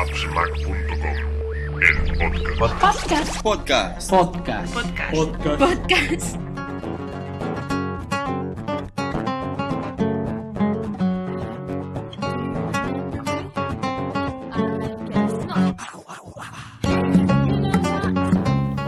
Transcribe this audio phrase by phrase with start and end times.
[0.00, 0.72] Appsmac.com,
[1.82, 3.42] el podcast.
[3.42, 4.10] Podcast.
[4.10, 4.10] Podcast.
[4.10, 4.74] Podcast.
[5.58, 6.36] Podcast.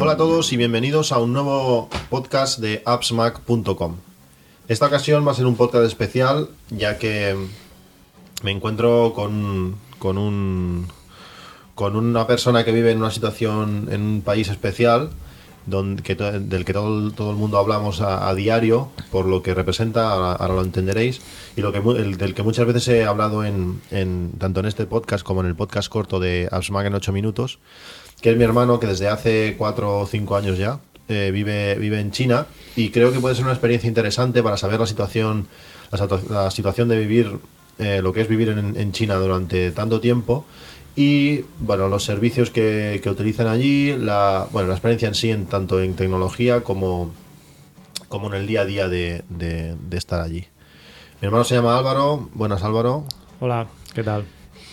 [0.01, 3.97] Hola a todos y bienvenidos a un nuevo podcast de appsmac.com.
[4.67, 7.37] Esta ocasión va a ser un podcast especial ya que
[8.43, 10.89] me encuentro con, con un
[11.83, 15.11] con una persona que vive en una situación en un país especial
[15.67, 19.53] donde, que del que todo, todo el mundo hablamos a, a diario por lo que
[19.53, 21.21] representa, ahora, ahora lo entenderéis,
[21.57, 24.87] y lo que, el- del que muchas veces he hablado en, en- tanto en este
[24.87, 27.59] podcast como en el podcast corto de Appsmac en 8 minutos,
[28.21, 31.99] que es mi hermano que desde hace 4 o 5 años ya eh, vive, vive
[31.99, 32.47] en China
[32.77, 35.49] y creo que puede ser una experiencia interesante para saber la situación,
[35.91, 37.39] la, la situación de vivir,
[37.81, 40.45] eh, lo que es vivir en, en China durante tanto tiempo
[40.97, 45.47] y bueno, los servicios que, que utilizan allí, la, bueno, la experiencia en sí, en
[45.47, 47.13] tanto en tecnología como,
[48.09, 50.47] como en el día a día de, de- de estar allí.
[51.21, 53.05] Mi hermano se llama Álvaro, buenas Álvaro.
[53.41, 54.25] Hola, ¿qué tal?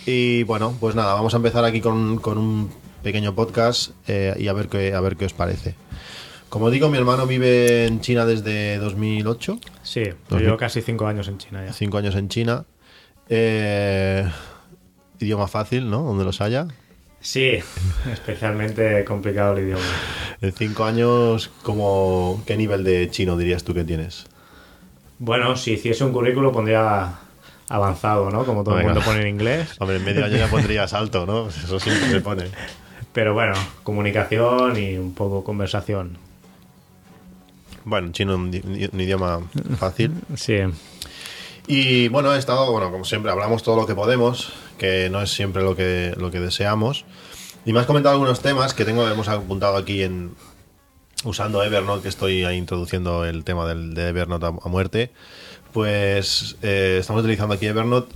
[0.06, 2.70] Y bueno, pues nada, vamos a empezar aquí con, con un
[3.04, 5.76] pequeño podcast eh, y a ver, qué, a ver qué os parece.
[6.50, 11.28] Como digo, mi hermano vive en China desde 2008, Sí, yo llevo casi cinco años
[11.28, 11.72] en China ya.
[11.74, 12.66] cinco años en China.
[13.30, 14.28] Eh,
[15.20, 16.04] idioma fácil, ¿no?
[16.04, 16.68] Donde los haya.
[17.22, 17.60] Sí,
[18.12, 19.84] especialmente complicado el idioma.
[20.42, 24.26] En cinco años, como, ¿qué nivel de chino dirías tú que tienes?
[25.18, 27.20] Bueno, si hiciese un currículo pondría
[27.68, 28.46] avanzado, ¿no?
[28.46, 29.76] Como todo el mundo pone en inglés.
[29.80, 31.50] Hombre, en medio año ya pondrías alto, ¿no?
[31.50, 32.46] Eso siempre se pone.
[33.12, 33.54] Pero bueno,
[33.84, 36.18] comunicación y un poco conversación.
[37.84, 39.42] Bueno, chino un, un idioma
[39.78, 40.14] fácil.
[40.36, 40.58] Sí,
[41.68, 45.30] Y bueno, he estado, bueno, como siempre, hablamos todo lo que podemos, que no es
[45.30, 47.06] siempre lo que, lo que deseamos.
[47.66, 50.32] Y me has comentado algunos temas que tengo, hemos apuntado aquí en
[51.24, 55.12] usando Evernote, que estoy introduciendo el tema del, de Evernote a, muerte.
[55.74, 58.16] Pues eh, estamos utilizando aquí Evernote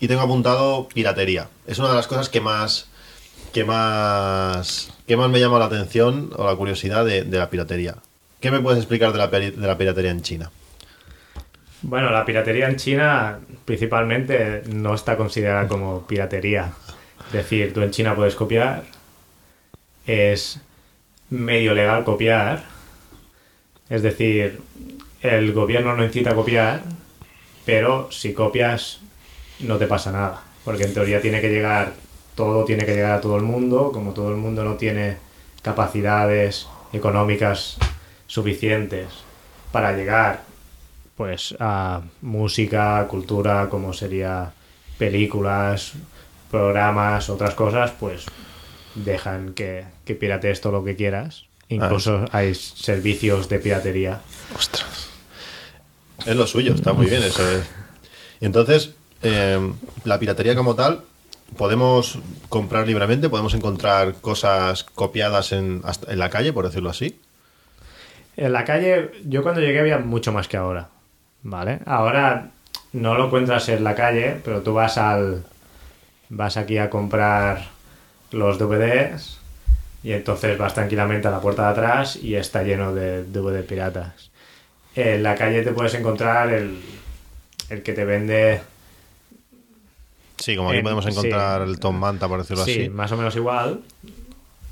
[0.00, 1.48] y tengo apuntado piratería.
[1.66, 2.88] Es una de las cosas que más
[3.52, 7.96] que más que más me llama la atención o la curiosidad de, de la piratería.
[8.40, 10.50] ¿Qué me puedes explicar de la, de la piratería en China?
[11.82, 16.72] Bueno, la piratería en China principalmente no está considerada como piratería.
[17.28, 18.84] Es decir, tú en China puedes copiar,
[20.06, 20.60] es
[21.30, 22.64] medio legal copiar,
[23.88, 24.60] es decir,
[25.22, 26.82] el gobierno no incita a copiar,
[27.64, 29.00] pero si copias
[29.60, 31.94] no te pasa nada, porque en teoría tiene que llegar,
[32.34, 35.16] todo tiene que llegar a todo el mundo, como todo el mundo no tiene
[35.62, 37.78] capacidades económicas
[38.26, 39.06] suficientes
[39.72, 40.49] para llegar
[41.20, 44.52] pues a música, cultura, como sería
[44.96, 45.92] películas,
[46.50, 48.24] programas, otras cosas, pues
[48.94, 51.44] dejan que, que piratees todo lo que quieras.
[51.68, 54.22] Incluso hay servicios de piratería.
[54.56, 55.10] Ostras.
[56.24, 57.46] Es lo suyo, está muy bien eso.
[57.50, 57.64] es.
[58.40, 58.92] Y entonces,
[59.22, 59.60] eh,
[60.04, 61.02] la piratería como tal,
[61.58, 62.18] podemos
[62.48, 67.20] comprar libremente, podemos encontrar cosas copiadas en, hasta- en la calle, por decirlo así.
[68.38, 70.88] En la calle, yo cuando llegué había mucho más que ahora.
[71.42, 71.80] ¿Vale?
[71.86, 72.50] Ahora
[72.92, 75.44] no lo encuentras en la calle, pero tú vas al.
[76.28, 77.68] vas aquí a comprar
[78.32, 79.38] los DVDs
[80.02, 84.30] y entonces vas tranquilamente a la puerta de atrás y está lleno de DVD piratas.
[84.94, 86.80] En la calle te puedes encontrar el,
[87.68, 88.60] el que te vende.
[90.38, 91.70] Sí, como aquí En- podemos encontrar sí.
[91.70, 92.88] el Tom Manta, por decirlo Sí, así.
[92.88, 93.80] más o menos igual.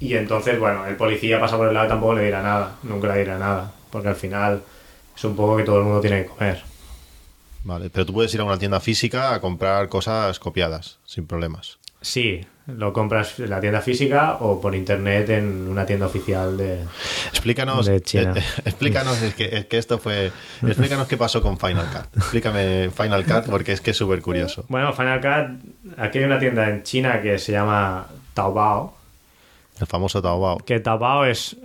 [0.00, 2.76] Y entonces, bueno, el policía pasa por el lado y tampoco le dirá nada.
[2.84, 3.72] Nunca le dirá nada.
[3.90, 4.62] Porque al final
[5.18, 6.62] es un poco que todo el mundo tiene que comer.
[7.64, 11.78] Vale, pero tú puedes ir a una tienda física a comprar cosas copiadas, sin problemas.
[12.00, 16.84] Sí, lo compras en la tienda física o por internet en una tienda oficial de...
[17.30, 18.34] Explícanos, De China.
[18.36, 20.30] eh, eh, explícanos, es que, es que esto fue,
[20.62, 22.16] explícanos qué pasó con Final Cut.
[22.16, 24.64] Explícame Final Cut porque es que es súper curioso.
[24.68, 28.96] Bueno, Final Cut, aquí hay una tienda en China que se llama Taobao.
[29.80, 30.58] El famoso Taobao.
[30.58, 31.56] Que Taobao es,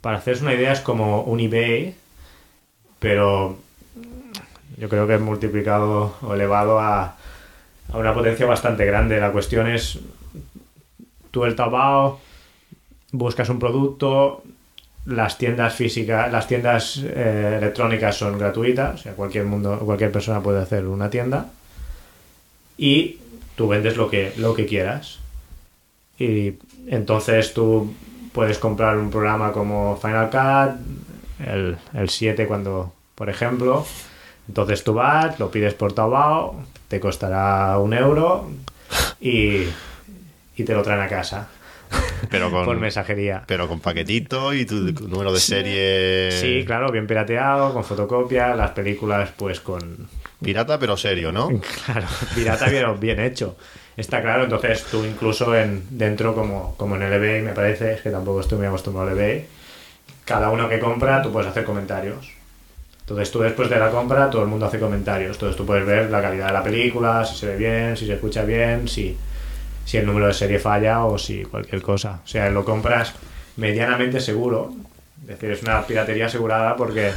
[0.00, 1.94] para haceros una idea, es como un eBay,
[2.98, 3.58] pero
[4.76, 7.16] yo creo que es multiplicado o elevado a,
[7.92, 9.20] a una potencia bastante grande.
[9.20, 9.98] La cuestión es,
[11.30, 12.20] tú el Taobao
[13.12, 14.42] buscas un producto,
[15.06, 20.42] las tiendas físicas, las tiendas eh, electrónicas son gratuitas, o sea, cualquier mundo, cualquier persona
[20.42, 21.50] puede hacer una tienda
[22.76, 23.18] y
[23.56, 25.18] tú vendes lo que, lo que quieras.
[26.18, 26.54] Y
[26.88, 27.94] entonces tú
[28.32, 30.80] puedes comprar un programa como Final Cut,
[31.44, 33.86] el, el 7 cuando, por ejemplo,
[34.48, 38.48] entonces tú vas, lo pides por Taobao, te costará un euro,
[39.20, 39.64] y,
[40.56, 41.48] y te lo traen a casa
[42.30, 43.42] Pero con, por mensajería.
[43.46, 44.76] pero con paquetito y tu
[45.08, 46.30] número de serie.
[46.32, 50.08] Sí, claro, bien pirateado, con fotocopia, las películas pues con...
[50.42, 51.48] Pirata, pero serio, ¿no?
[51.84, 53.56] Claro, pirata bien, bien hecho.
[53.96, 58.00] Está claro, entonces tú incluso en dentro como, como en el eBay, me parece, es
[58.00, 59.46] que tampoco estoy muy acostumbrado al eBay,
[60.28, 62.30] cada uno que compra tú puedes hacer comentarios.
[63.00, 65.36] Entonces tú después de la compra todo el mundo hace comentarios.
[65.36, 68.12] Entonces tú puedes ver la calidad de la película, si se ve bien, si se
[68.12, 69.16] escucha bien, si,
[69.86, 72.20] si el número de serie falla o si cualquier cosa.
[72.22, 73.14] O sea, lo compras
[73.56, 74.74] medianamente seguro.
[75.22, 77.12] Es decir, es una piratería asegurada porque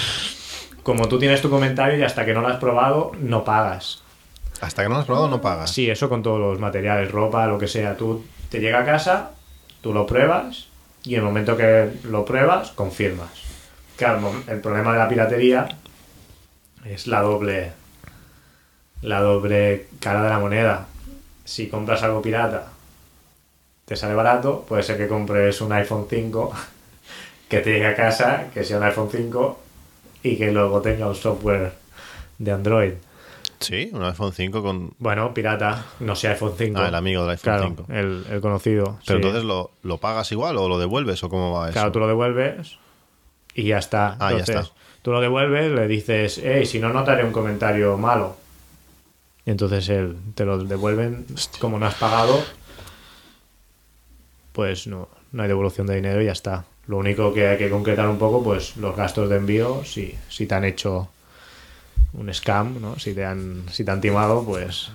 [0.82, 4.02] como tú tienes tu comentario y hasta que no lo has probado, no pagas.
[4.60, 5.70] Hasta que no lo has probado, no pagas.
[5.70, 7.96] Sí, eso con todos los materiales, ropa, lo que sea.
[7.96, 9.30] Tú te llega a casa,
[9.80, 10.69] tú lo pruebas
[11.04, 13.30] y el momento que lo pruebas, confirmas.
[13.96, 15.68] Claro, el problema de la piratería
[16.84, 17.72] es la doble
[19.02, 20.86] la doble cara de la moneda.
[21.44, 22.68] Si compras algo pirata,
[23.84, 26.52] te sale barato, puede ser que compres un iPhone 5
[27.48, 29.60] que te llegue a casa, que sea un iPhone 5
[30.22, 31.72] y que luego tenga un software
[32.38, 32.92] de Android.
[33.60, 34.94] Sí, un iPhone 5 con.
[34.98, 36.80] Bueno, pirata, no sea iPhone 5.
[36.80, 37.86] Ah, el amigo del iPhone Claro, 5.
[37.92, 38.98] el, el conocido.
[39.06, 39.26] Pero sí.
[39.26, 41.74] entonces lo, lo pagas igual o lo devuelves o cómo va eso.
[41.74, 42.78] Claro, tú lo devuelves
[43.54, 44.16] y ya está.
[44.18, 44.74] Ah, ya Entonces, está.
[45.02, 48.36] Tú lo devuelves, le dices, hey, si no, no te haré un comentario malo.
[49.44, 51.26] Y entonces él te lo devuelven.
[51.58, 52.42] Como no has pagado,
[54.52, 56.64] pues no, no hay devolución de dinero y ya está.
[56.86, 60.46] Lo único que hay que concretar un poco, pues los gastos de envío, si, si
[60.46, 61.08] te han hecho
[62.12, 62.98] un scam, ¿no?
[62.98, 64.90] Si te han, si te han timado, pues,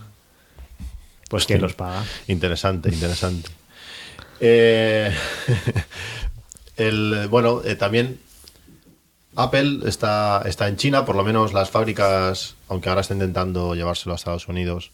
[1.29, 2.03] pues quién los paga.
[2.27, 3.50] Interesante, interesante.
[4.39, 5.13] Eh,
[6.77, 8.19] el, bueno, eh, también
[9.35, 14.13] Apple está, está en China, por lo menos las fábricas, aunque ahora está intentando llevárselo
[14.13, 14.91] a Estados Unidos,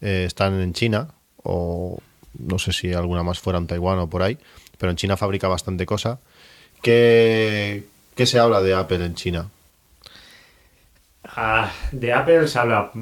[0.00, 1.08] eh, están en China,
[1.42, 1.98] o
[2.38, 4.38] no sé si alguna más fuera en Taiwán o por ahí,
[4.78, 6.20] pero en China fabrica bastante cosa.
[6.82, 9.50] ¿Qué, qué se habla de Apple en China?
[11.34, 12.92] Ah, de Apple se habla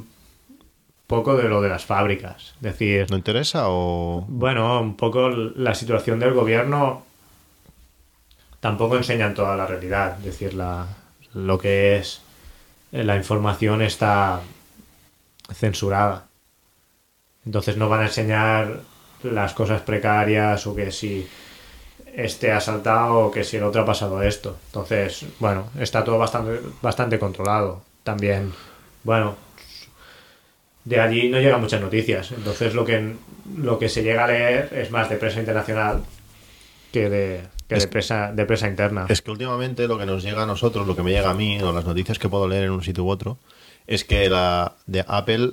[1.07, 2.55] poco de lo de las fábricas.
[2.61, 4.25] Decir, ¿No interesa o...?
[4.29, 7.05] bueno, un poco la situación del gobierno
[8.61, 10.17] tampoco enseñan toda la realidad.
[10.19, 10.87] Es decir, la,
[11.35, 12.23] lo que es
[12.93, 14.41] la información está
[15.53, 16.27] censurada.
[17.45, 18.81] Entonces no van a enseñar
[19.23, 21.29] las cosas precarias o que si
[22.15, 24.57] este ha saltado o que si el otro ha pasado esto.
[24.67, 27.83] Entonces, bueno, está todo bastante, bastante controlado.
[28.05, 28.53] También,
[29.03, 29.37] bueno,
[30.85, 32.31] de allí no llegan muchas noticias.
[32.33, 33.15] Entonces lo que,
[33.57, 36.03] lo que se llega a leer es más de prensa internacional
[36.93, 39.07] que de, que de, Es- prensa, de prensa interna.
[39.09, 41.61] Es que últimamente lo que nos llega a nosotros, lo que me llega a mí,
[41.63, 43.39] o las noticias que puedo leer en un sitio u otro,
[43.87, 45.53] es que la de Apple,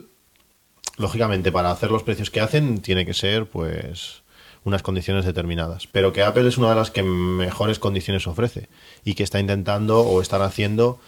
[0.98, 4.22] lógicamente, para hacer los precios que hacen, tiene que ser, pues,
[4.64, 5.88] unas condiciones determinadas.
[5.88, 8.68] Pero que Apple es una de las que mejores condiciones ofrece
[9.04, 11.00] y que está intentando o están haciendo,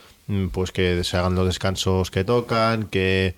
[0.52, 3.36] pues, que se hagan los descansos que tocan, que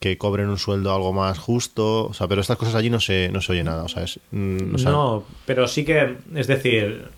[0.00, 3.30] que cobren un sueldo algo más justo, o sea, pero estas cosas allí no se,
[3.30, 7.08] no se oye nada, o sea, es, mm, no, pero sí que, es decir,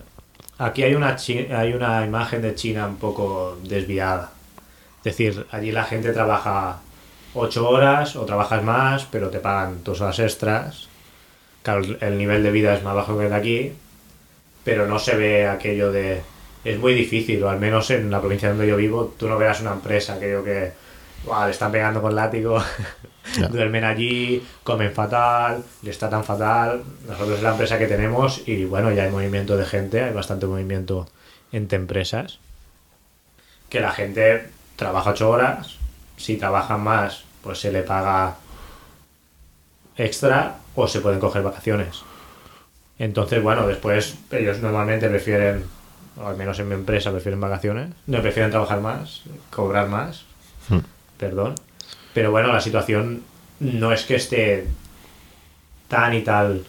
[0.58, 1.16] aquí hay una,
[1.56, 4.32] hay una imagen de China un poco desviada.
[4.98, 6.80] Es decir, allí la gente trabaja
[7.34, 10.88] ocho horas o trabajas más, pero te pagan tus horas extras.
[11.62, 13.72] Claro, el nivel de vida es más bajo que el de aquí,
[14.64, 16.22] pero no se ve aquello de...
[16.68, 19.60] Es muy difícil, o al menos en la provincia donde yo vivo, tú no verás
[19.60, 20.72] una empresa, que
[21.24, 22.62] "Buah, le están pegando con látigo,
[23.50, 26.82] duermen allí, comen fatal, le está tan fatal.
[27.06, 30.46] Nosotros es la empresa que tenemos y bueno, ya hay movimiento de gente, hay bastante
[30.46, 31.08] movimiento
[31.52, 32.38] entre empresas.
[33.68, 35.76] Que la gente trabaja ocho horas,
[36.16, 38.36] si trabajan más, pues se le paga
[39.96, 42.02] extra o se pueden coger vacaciones.
[42.98, 45.64] Entonces, bueno, después ellos normalmente prefieren,
[46.20, 50.24] o al menos en mi empresa prefieren vacaciones, no prefieren trabajar más, cobrar más,
[50.68, 50.78] Hmm.
[51.16, 51.54] perdón.
[52.14, 53.22] Pero bueno, la situación
[53.60, 54.66] no es que esté
[55.88, 56.64] tan y tal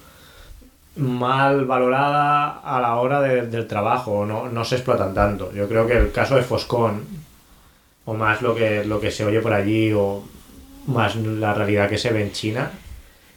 [0.95, 5.51] mal valorada a la hora de- del trabajo, no, no se explotan tanto.
[5.53, 7.03] Yo creo que el caso de Foscon,
[8.05, 10.23] o más lo que, lo que se oye por allí, o
[10.87, 12.71] más la realidad que se ve en China,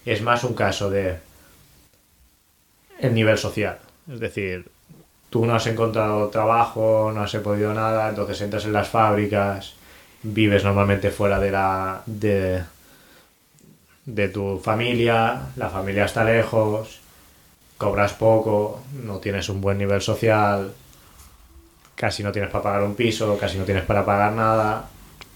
[0.04, 1.18] es más un caso de
[2.98, 3.78] el nivel social.
[4.12, 4.70] Es decir,
[5.32, 9.72] tú no has encontrado trabajo, no has podido nada, entonces entras en las fábricas,
[10.22, 12.62] vives normalmente fuera de la de,
[14.04, 17.00] de tu familia, la familia está lejos,
[17.78, 20.74] cobras poco, no tienes un buen nivel social,
[21.94, 24.84] casi no tienes para pagar un piso, casi no tienes para pagar nada,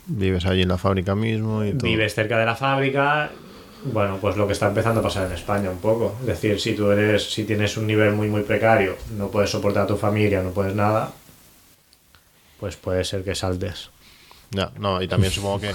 [0.08, 1.88] vives allí en la fábrica mismo y todo.
[1.88, 3.30] vives cerca de la fábrica,
[3.92, 6.14] Bueno, pues lo que está empezando a pasar en España un poco.
[6.20, 9.84] Es decir, si tú eres, si tienes un nivel muy muy precario, no puedes soportar
[9.84, 11.12] a tu familia, no puedes nada,
[12.58, 13.90] pues puede ser que saltes.
[14.50, 15.72] Ya, no, y también supongo que,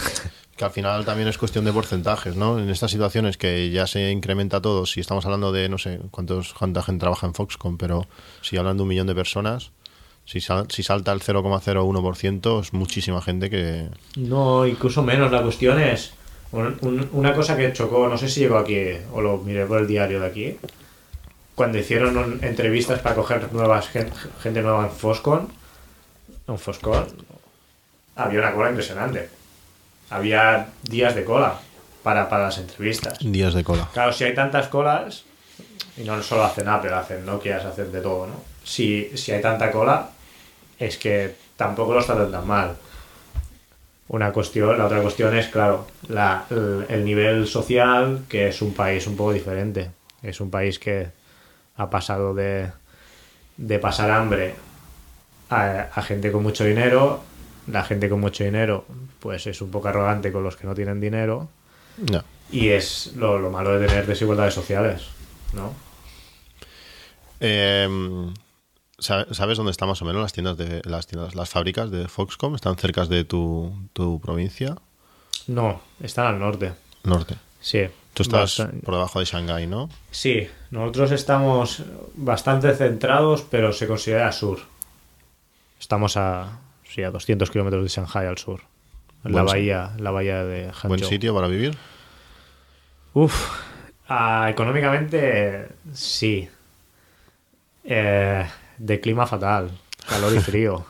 [0.55, 2.57] que al final también es cuestión de porcentajes, ¿no?
[2.57, 6.53] En estas situaciones que ya se incrementa todo, si estamos hablando de, no sé, cuántos,
[6.53, 8.07] cuánta gente trabaja en Foxconn, pero
[8.41, 9.71] si hablan de un millón de personas,
[10.25, 13.89] si, sal- si salta el 0,01% es muchísima gente que...
[14.15, 15.31] No, incluso menos.
[15.31, 16.13] La cuestión es
[16.51, 19.79] un- un- una cosa que chocó, no sé si llegó aquí o lo miré por
[19.79, 20.57] el diario de aquí,
[21.55, 25.49] cuando hicieron un- entrevistas para coger nuevas gen- gente nueva en Foscon,
[26.47, 27.05] en Foscon,
[28.15, 29.29] había una cola impresionante.
[30.09, 31.59] Había días de cola
[32.03, 33.17] para, para las entrevistas.
[33.19, 33.87] Días de cola.
[33.93, 35.23] Claro, si hay tantas colas,
[35.97, 38.43] y no solo hacen Apple, hacen Nokia, hacen de todo, ¿no?
[38.63, 40.09] Si, si hay tanta cola,
[40.77, 42.75] es que tampoco lo tratan tan mal.
[44.13, 48.73] Una cuestión, la otra cuestión es, claro, la, el, el nivel social, que es un
[48.73, 49.89] país un poco diferente.
[50.21, 51.07] Es un país que
[51.77, 52.69] ha pasado de,
[53.55, 54.53] de pasar hambre
[55.49, 57.23] a, a gente con mucho dinero.
[57.67, 58.83] La gente con mucho dinero,
[59.21, 61.47] pues es un poco arrogante con los que no tienen dinero.
[61.97, 62.25] Ya.
[62.51, 65.03] Y es lo, lo malo de tener desigualdades sociales,
[65.53, 65.73] ¿no?
[67.39, 67.87] Eh,
[69.01, 72.53] ¿Sabes dónde están más o menos las tiendas de las tiendas, las fábricas de Foxconn?
[72.53, 74.75] ¿Están cerca de tu, tu provincia?
[75.47, 76.73] No, están al norte.
[77.03, 77.35] Norte.
[77.59, 77.87] Sí.
[78.13, 79.89] Tú estás por debajo de Shanghái, ¿no?
[80.11, 84.59] Sí, nosotros estamos bastante centrados, pero se considera sur.
[85.79, 88.61] Estamos a, sí, a 200 kilómetros de Shanghai al sur.
[89.23, 90.89] En la bahía, la bahía de Hangzhou.
[90.89, 91.75] Buen sitio para vivir.
[93.13, 93.49] Uf,
[94.09, 96.47] ah, económicamente sí.
[97.83, 98.45] Eh,
[98.85, 99.69] de clima fatal,
[100.09, 100.85] calor y frío.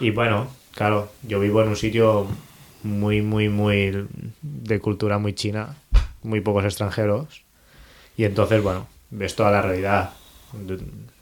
[0.00, 2.26] y bueno, claro, yo vivo en un sitio
[2.82, 4.06] muy, muy, muy
[4.40, 5.76] de cultura muy china,
[6.22, 7.42] muy pocos extranjeros.
[8.16, 10.10] Y entonces, bueno, ves toda la realidad.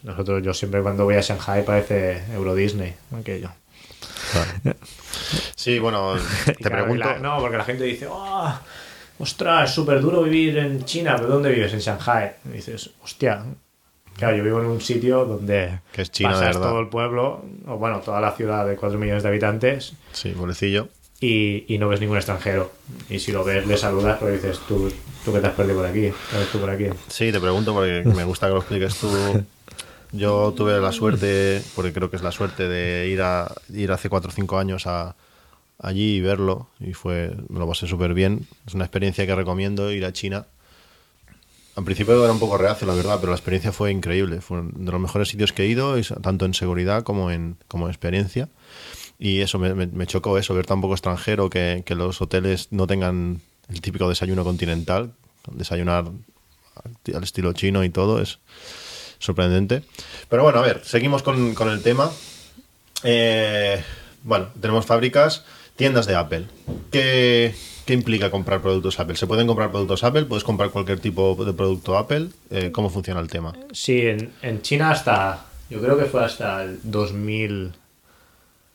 [0.05, 3.51] Nosotros, yo siempre cuando voy a Shanghai parece Euro Disney, aquello.
[4.33, 4.77] Claro.
[5.55, 6.15] Sí, bueno,
[6.47, 7.05] te claro, y pregunto.
[7.09, 8.53] la- no, porque la gente dice, "Oh,
[9.19, 11.73] ostras, es súper duro vivir en China, pero ¿dónde vives?
[11.75, 12.33] En Shanghai.
[12.47, 13.45] Y dices, hostia.
[14.21, 17.45] Claro, yo vivo en un sitio donde Que es China, de pasas todo el pueblo,
[17.67, 20.89] o bueno, toda la ciudad de 4 millones de habitantes Sí, pobrecillo.
[21.21, 22.71] y, y no ves ningún extranjero.
[23.09, 24.93] Y si lo ves, le saludas, pero dices, tú,
[25.25, 26.87] tú que te has perdido por aquí, ¿qué haces tú por aquí?
[27.09, 29.09] Sí, te pregunto porque me gusta que lo expliques tú.
[30.13, 34.09] Yo tuve la suerte, porque creo que es la suerte de ir a ir hace
[34.09, 35.15] 4 o 5 años a
[35.79, 38.47] allí y verlo y fue me lo pasé súper bien.
[38.67, 40.47] Es una experiencia que recomiendo ir a China.
[41.77, 44.41] Al principio era un poco reacio, la verdad, pero la experiencia fue increíble.
[44.41, 47.91] Fue de los mejores sitios que he ido, tanto en seguridad como en, como en
[47.91, 48.49] experiencia.
[49.19, 52.69] Y eso me, me- me chocó, eso, ver tan poco extranjero, que, que los hoteles
[52.71, 55.13] no tengan el típico desayuno continental,
[55.53, 56.07] desayunar
[57.15, 58.39] al estilo chino y todo, es
[59.19, 59.83] sorprendente.
[60.29, 62.11] Pero bueno, a ver, seguimos con, con el tema.
[63.05, 63.83] Eh,
[64.25, 65.45] bueno, tenemos fábricas,
[65.77, 66.47] tiendas de Apple.
[66.91, 67.55] ¿Qué,
[67.91, 69.17] qué implica comprar productos Apple?
[69.17, 70.25] ¿Se pueden comprar productos Apple?
[70.25, 72.29] ¿Puedes comprar cualquier tipo de producto Apple?
[72.51, 73.53] Eh, ¿Cómo funciona el tema?
[73.73, 77.73] Sí, en, en China hasta, yo creo que fue hasta el 2000,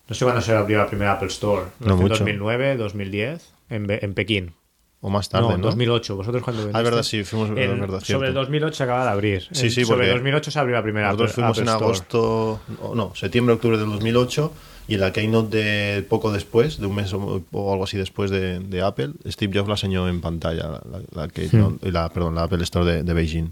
[0.08, 2.16] no sé cuándo se abrió la primera Apple Store, No en mucho.
[2.16, 4.54] 2009, 2010, en, en Pekín.
[5.02, 5.64] O más tarde, no, ¿no?
[5.68, 6.16] 2008.
[6.16, 7.52] ¿Vosotros cuando Ah, es verdad, sí, fuimos.
[7.52, 9.48] es En- verdad, sobre el 2008 se acaba de abrir.
[9.52, 11.76] Sí, sí, sobre porque el 2008 se abrió la primera Nosotros Apple- fuimos Apple en
[11.76, 11.86] Store.
[11.86, 14.52] agosto, no, septiembre, octubre del 2008
[14.88, 18.30] y en la keynote de poco después, de un mes o, o algo así después
[18.32, 22.44] de, de Apple, Steve Jobs la enseñó en pantalla, la, la keynote- la- perdón, la
[22.44, 23.50] Apple Store de, de Beijing.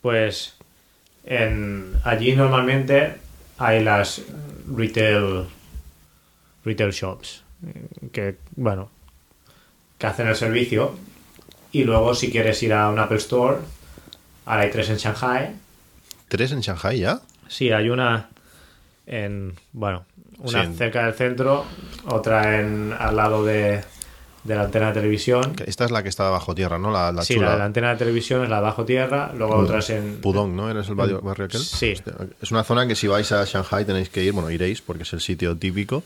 [0.00, 0.54] Pues
[1.24, 3.14] en, allí normalmente
[3.58, 4.22] hay las
[4.76, 5.44] retail
[6.64, 8.90] retail shops eh, que bueno
[9.98, 10.96] que hacen el servicio
[11.70, 13.58] y luego si quieres ir a un Apple Store
[14.46, 15.54] ahora hay tres en Shanghai
[16.28, 17.20] ¿Tres en Shanghai ya?
[17.48, 18.28] sí hay una
[19.06, 20.04] en bueno
[20.42, 21.64] una Sí, cerca del centro
[22.06, 23.82] otra en al lado de,
[24.44, 26.90] de la antena de televisión Esta es la que está bajo tierra, ¿no?
[26.90, 27.50] La, la sí chula.
[27.50, 30.70] la, la antena de televisión es la de bajo tierra luego otras en Pudong, ¿no?
[30.70, 31.60] ¿Eres el barrio, barrio aquel?
[31.60, 31.94] Sí.
[32.40, 35.12] Es una zona que si vais a Shanghai tenéis que ir, bueno, iréis porque es
[35.12, 36.02] el sitio típico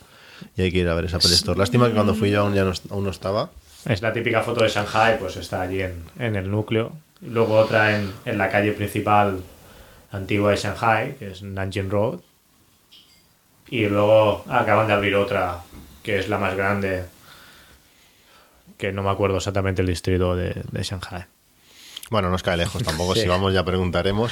[0.57, 1.59] y hay que ir a ver esa Apple Store.
[1.59, 3.49] Lástima que cuando fui yo aún, ya no, aún no estaba.
[3.87, 6.93] Es la típica foto de Shanghai, pues está allí en, en el núcleo.
[7.23, 9.38] Luego otra en, en la calle principal
[10.12, 12.19] antigua de Shanghai, que es Nanjing Road.
[13.68, 15.61] Y luego acaban de abrir otra,
[16.02, 17.04] que es la más grande,
[18.78, 21.25] que no me acuerdo exactamente el distrito de, de Shanghai.
[22.11, 23.23] Bueno, nos cae lejos tampoco, Sí.
[23.23, 24.30] si vamos ya preguntaremos.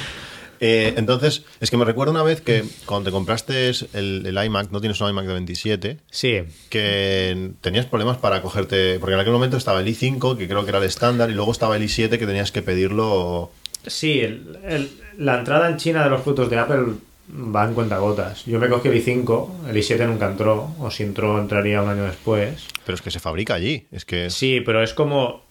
[0.61, 4.71] Eh, entonces, es que me recuerdo una vez que cuando te compraste el, el iMac,
[4.71, 9.33] no tienes un iMac de 27, Sí, que tenías problemas para cogerte, porque en aquel
[9.33, 12.17] momento estaba el i5, que creo que era el estándar, y luego estaba el i7
[12.17, 13.51] que tenías que pedirlo...
[13.85, 16.85] sí, el- el- la entrada en China de los productos de Apple
[17.29, 18.45] va en cuentagotas.
[18.45, 22.03] Yo me cogí el i5, el i7 nunca entró, o si entró entraría un año
[22.03, 22.67] después.
[22.85, 24.29] Pero es que se fabrica allí, es que...
[24.29, 25.43] Sí, pero es como.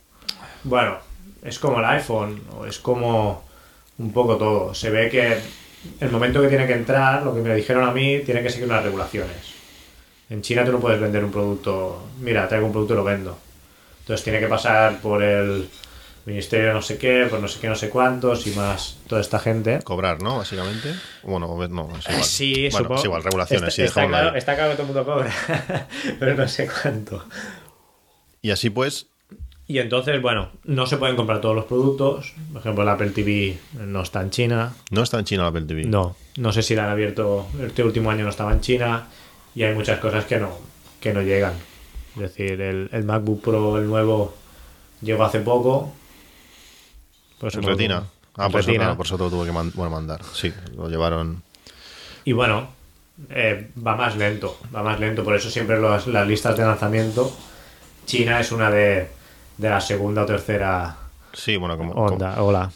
[0.63, 0.99] Bueno,
[1.43, 3.45] es como el iPhone, o es como
[3.99, 4.75] un poco todo.
[4.75, 5.39] Se ve que
[6.01, 8.69] el momento que tiene que entrar, lo que me dijeron a mí, tiene que seguir
[8.69, 9.55] unas regulaciones.
[10.31, 12.09] En China tú no puedes vender un producto.
[12.21, 13.39] Mira, traigo un producto y lo vendo.
[14.01, 15.69] Entonces tiene que pasar por el
[16.27, 19.39] ministerio no sé qué, por no sé qué, no sé cuántos y más toda esta
[19.39, 19.81] gente.
[19.83, 20.39] Cobrar, ¿no?
[20.39, 20.95] Básicamente.
[21.23, 22.25] Bueno, no, es igual.
[22.25, 22.95] Sí, bueno, supongo.
[23.01, 24.39] es igual, regulaciones, Está, sí, está claro, ahí.
[24.39, 25.89] está claro que todo el mundo cobra,
[26.19, 27.25] pero no sé cuánto.
[28.41, 29.09] Y así pues,
[29.67, 32.35] Y entonces, bueno, no se pueden comprar todos los productos.
[32.53, 34.75] Por ejemplo, el Apple TV no está en China.
[34.91, 35.85] no está en China la Apple TV.
[35.85, 37.47] No, no sé si la han abierto.
[37.63, 39.09] Este último año no estaba en China.
[39.55, 40.51] Y hay muchas cosas que no,
[41.01, 41.55] que no llegan.
[42.17, 44.35] Es decir, el, el MacBook Pro, el nuevo,
[45.01, 45.93] llegó hace poco.
[47.45, 48.05] Pues En retina.
[48.37, 50.21] Ah, en por eso, claro, por eso te lo tuve que man- bueno, mandar.
[50.33, 51.43] Sí, lo llevaron...
[52.25, 52.69] Y bueno,
[53.29, 55.23] eh, va más lento, va más lento.
[55.23, 57.31] Por eso siempre los- las listas de lanzamiento,
[58.07, 59.09] China es una de,
[59.59, 60.97] de la segunda o tercera
[61.35, 61.93] Sí, bueno, como...
[61.93, 62.41] como- onda.
[62.43, 62.71] Hola.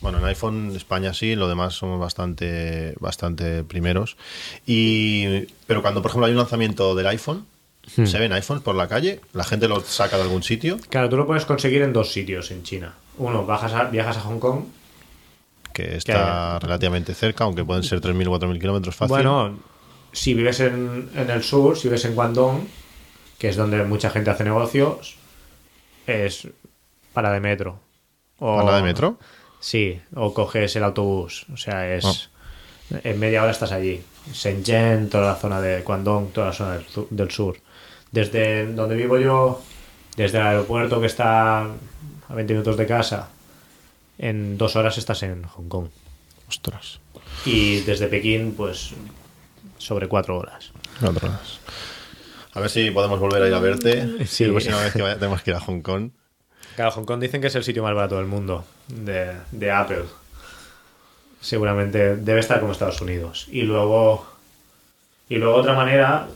[0.00, 4.16] Bueno, en iPhone España sí, lo demás somos bastante, bastante primeros.
[4.66, 7.44] Y, pero cuando, por ejemplo, hay un lanzamiento del iPhone,
[7.96, 8.04] Hmm.
[8.04, 11.16] se ven iPhones por la calle, la gente lo saca de algún sitio, Claro, tú
[11.16, 12.92] lo puedes conseguir en dos sitios en China.
[13.18, 14.60] Uno, bajas a- viajas a Hong Kong.
[15.72, 19.10] que está relativamente cerca, aunque pueden ser 3.000 o 4.000 kilómetros fácil.
[19.14, 19.58] Bueno,
[20.12, 22.66] si vives en, en el sur, si vives en Guangdong,
[23.38, 25.16] que es donde mucha gente hace negocios,
[26.06, 26.48] es
[27.12, 27.78] para de metro.
[28.40, 29.18] O, ¿Para de metro?
[29.60, 31.46] Sí, o coges el autobús.
[31.52, 32.04] O sea, es.
[32.04, 32.98] Ah.
[33.04, 34.02] En media hora estás allí.
[34.32, 37.56] Shenzhen, toda la zona de Guangdong, toda la zona del sur.
[38.10, 39.62] Desde donde vivo yo,
[40.16, 41.68] desde el aeropuerto que está
[42.28, 43.28] a 20 minutos de casa,
[44.18, 45.88] en dos horas estás en Hong Kong.
[46.48, 47.00] Ostras.
[47.44, 48.92] Y desde Pekín, pues
[49.78, 50.72] sobre cuatro horas.
[51.02, 51.60] Otras.
[52.54, 54.08] A ver si podemos volver a ir a verte.
[54.26, 54.44] Sí.
[54.44, 56.10] La próxima vez que vaya, tenemos que ir a Hong Kong.
[56.74, 60.04] Claro, Hong Kong dicen que es el sitio más barato del mundo de, de Apple.
[61.40, 63.46] Seguramente debe estar como Estados Unidos.
[63.50, 64.26] Y luego.
[65.28, 66.28] Y luego otra manera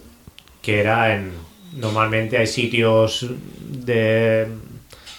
[0.62, 1.32] que era en.
[1.74, 3.26] Normalmente hay sitios
[3.60, 4.46] de,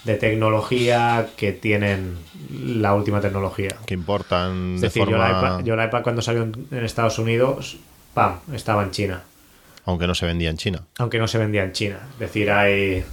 [0.03, 2.17] de tecnología que tienen
[2.51, 3.75] la última tecnología.
[3.85, 5.39] Que importan Es de decir, yo, el forma...
[5.39, 7.77] iPad, yo el iPad cuando salió en, en Estados Unidos,
[8.13, 8.39] ¡pam!
[8.53, 9.23] Estaba en China.
[9.85, 10.83] Aunque no se vendía en China.
[10.97, 11.99] Aunque no se vendía en China.
[12.13, 13.03] Es decir, hay.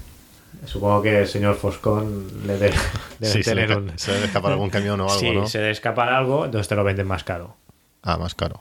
[0.66, 2.74] Supongo que el señor Foscon le debe,
[3.18, 3.98] debe Sí, se le, tener un.
[3.98, 5.46] se debe escapar algún camión o algo, sí, ¿no?
[5.46, 7.56] se debe escapar algo, entonces te lo venden más caro.
[8.02, 8.60] Ah, más caro.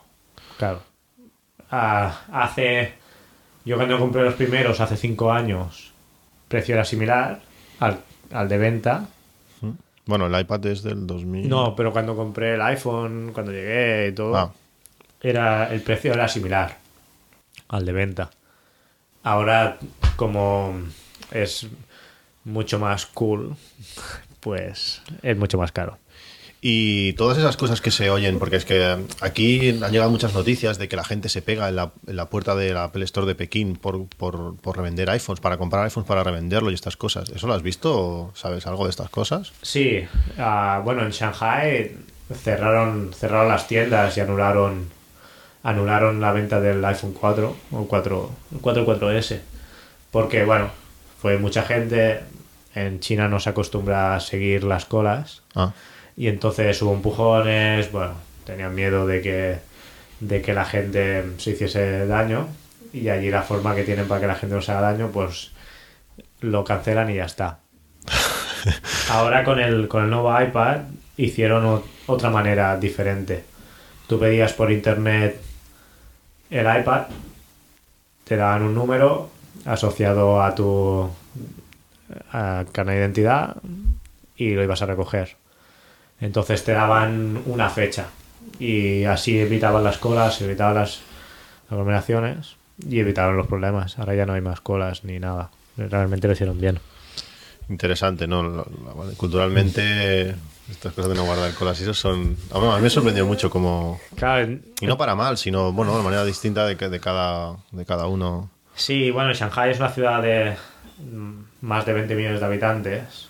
[0.57, 0.81] Claro.
[1.71, 2.93] Ah, hace.
[3.65, 5.91] Yo cuando compré los primeros, hace cinco años,
[6.47, 7.41] precio era similar
[7.79, 7.99] al,
[8.31, 9.07] al de venta.
[10.05, 11.47] Bueno, el iPad es del 2000.
[11.47, 14.51] No, pero cuando compré el iPhone, cuando llegué y todo, Ah,
[15.21, 16.77] era, el precio era similar
[17.67, 18.29] al de venta.
[19.21, 19.77] Ahora,
[20.15, 20.73] como
[21.31, 21.67] es
[22.45, 23.55] mucho más cool,
[24.39, 25.99] pues es mucho más caro.
[26.61, 30.77] Y todas esas cosas que se oyen, porque es que aquí han llegado muchas noticias
[30.77, 33.25] de que la gente se pega en la, en la puerta de la Apple Store
[33.25, 37.29] de Pekín por, por, por revender iPhones, para comprar iPhones para revenderlo y estas cosas.
[37.29, 39.53] ¿Eso lo has visto o sabes algo de estas cosas?
[39.61, 40.01] Sí,
[40.37, 41.95] ah, bueno, en Shanghai
[42.43, 44.99] cerraron, cerraron las tiendas y anularon
[45.63, 49.39] anularon la venta del iPhone 4 o 4, el 4 y 4S.
[50.11, 50.69] Porque, bueno,
[51.21, 52.21] fue mucha gente.
[52.75, 55.41] En China no se acostumbra a seguir las colas.
[55.55, 55.73] Ah,
[56.19, 58.11] Y entonces hubo empujones, bueno,
[58.43, 59.59] tenían miedo de que,
[60.19, 62.49] de que la gente se hiciese daño.
[62.91, 65.51] Y allí la forma que tienen para que la gente no se haga daño, pues
[66.41, 67.59] lo cancelan y ya está.
[69.09, 70.81] Ahora con el, con el nuevo iPad
[71.15, 73.45] hicieron otra manera diferente.
[74.05, 75.39] Tú pedías por internet
[76.49, 77.03] el iPad,
[78.25, 79.29] te daban un número
[79.63, 81.09] asociado a tu
[82.33, 83.55] a carnet de identidad
[84.35, 85.37] y lo ibas a recoger.
[86.21, 88.07] Entonces te daban una fecha
[88.59, 90.99] y así evitaban las colas, evitaban las
[91.69, 92.55] aglomeraciones
[92.85, 93.97] y evitaron los problemas.
[93.99, 95.49] Ahora ya no hay más colas ni nada.
[95.77, 96.79] Realmente lo hicieron bien.
[97.69, 98.65] interesante, ¿no?
[99.17, 100.35] Culturalmente,
[100.69, 102.35] estas cosas de no guardar colas y eso son.
[102.51, 103.99] A mí, me sorprendió mucho como.
[104.15, 107.85] Claro, Y no para mal, sino, bueno, de manera distinta de, que- de, cada, de
[107.85, 108.49] cada uno.
[108.75, 110.55] Sí, bueno, Shanghai es una ciudad de
[110.99, 113.29] mm, más de 20 millones de habitantes.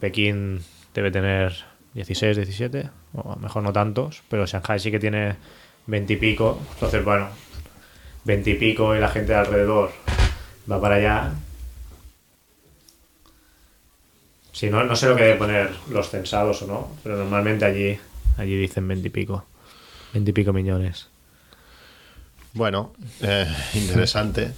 [0.00, 0.62] Pekín
[0.94, 1.54] debe tener
[1.94, 5.36] 16, 17, o mejor no tantos, pero Shanghai sí que tiene
[5.86, 6.60] 20 y pico.
[6.74, 7.28] Entonces, bueno,
[8.24, 9.92] 20 y pico y la gente de alrededor
[10.70, 11.32] va para allá.
[14.52, 17.98] Si no, no sé lo que debe poner los censados o no, pero normalmente allí,
[18.36, 19.46] allí dicen 20 y pico.
[20.12, 21.08] 20 y pico millones.
[22.54, 24.52] Bueno, eh, interesante.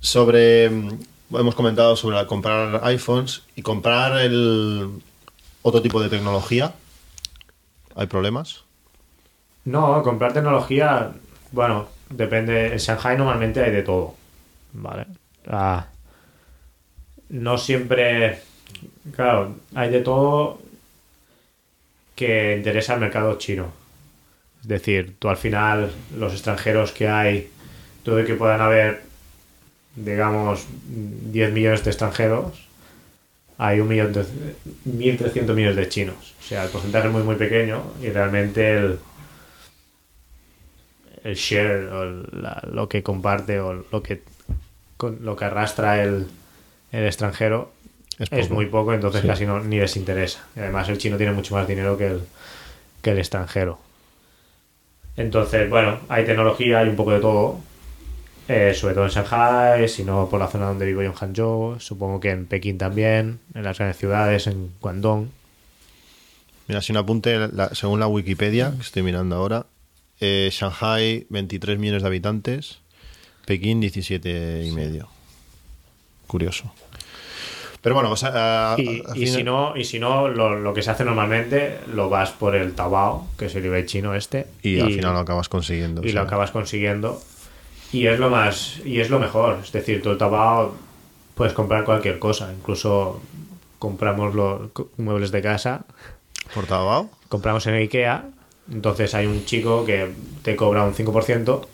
[0.00, 0.70] Sobre.
[1.34, 4.90] Hemos comentado sobre comprar iPhones y comprar el
[5.62, 6.74] otro tipo de tecnología.
[7.94, 8.64] ¿Hay problemas?
[9.64, 11.12] No, comprar tecnología,
[11.52, 12.72] bueno, depende.
[12.72, 14.14] En Shanghai normalmente hay de todo.
[14.72, 15.06] Vale.
[15.46, 15.86] Ah,
[17.28, 18.40] no siempre.
[19.14, 20.60] Claro, hay de todo
[22.14, 23.72] que interesa al mercado chino.
[24.62, 27.50] Es decir, tú al final, los extranjeros que hay,
[28.04, 29.02] todo y que puedan haber,
[29.96, 32.66] digamos, 10 millones de extranjeros,
[33.58, 34.24] hay un millón de,
[34.86, 36.34] 1.300 millones de chinos.
[36.40, 38.98] O sea, el porcentaje es muy, muy pequeño y realmente el,
[41.24, 44.22] el share o la- lo que comparte o lo que,
[44.96, 46.26] con- lo que arrastra el,
[46.92, 47.72] el extranjero
[48.30, 49.26] Es muy poco, entonces Sí.
[49.26, 50.44] casi no, ni les interesa.
[50.54, 52.20] Y además el chino tiene mucho más dinero que el,
[53.02, 53.78] que el extranjero.
[55.16, 57.60] Entonces, bueno, hay tecnología, hay un poco de todo.
[58.52, 61.80] Eh, sobre todo en Shanghai, si no por la zona donde vivo yo en Hangzhou,
[61.80, 65.28] supongo que en Pekín también, en las grandes ciudades, en Guangdong.
[66.68, 69.66] Mira, si un apunte, la- según la Wikipedia, que estoy mirando ahora,
[70.20, 72.78] eh, Shanghai 23 millones de habitantes,
[73.46, 75.08] Pekín 17 y medio.
[76.26, 76.72] Curioso.
[77.82, 80.90] Pero bueno, pues, a- a- Y, si no, y si no lo, lo que se
[80.92, 84.46] hace normalmente, lo vas por el Taobao, que es el eBay chino este.
[84.62, 86.00] y al final lo acabas consiguiendo.
[86.02, 87.20] y o sea, lo acabas consiguiendo.
[87.92, 89.58] Y es lo más, y es lo mejor.
[89.62, 90.74] Es decir, tú el Taobao
[91.34, 92.52] puedes comprar cualquier cosa.
[92.52, 93.20] Incluso
[93.78, 95.84] compramos los muebles de casa,
[96.54, 97.10] ¿Por Taobao?
[97.28, 98.24] compramos en Ikea.
[98.72, 101.66] Entonces hay un chico que te cobra un 5%,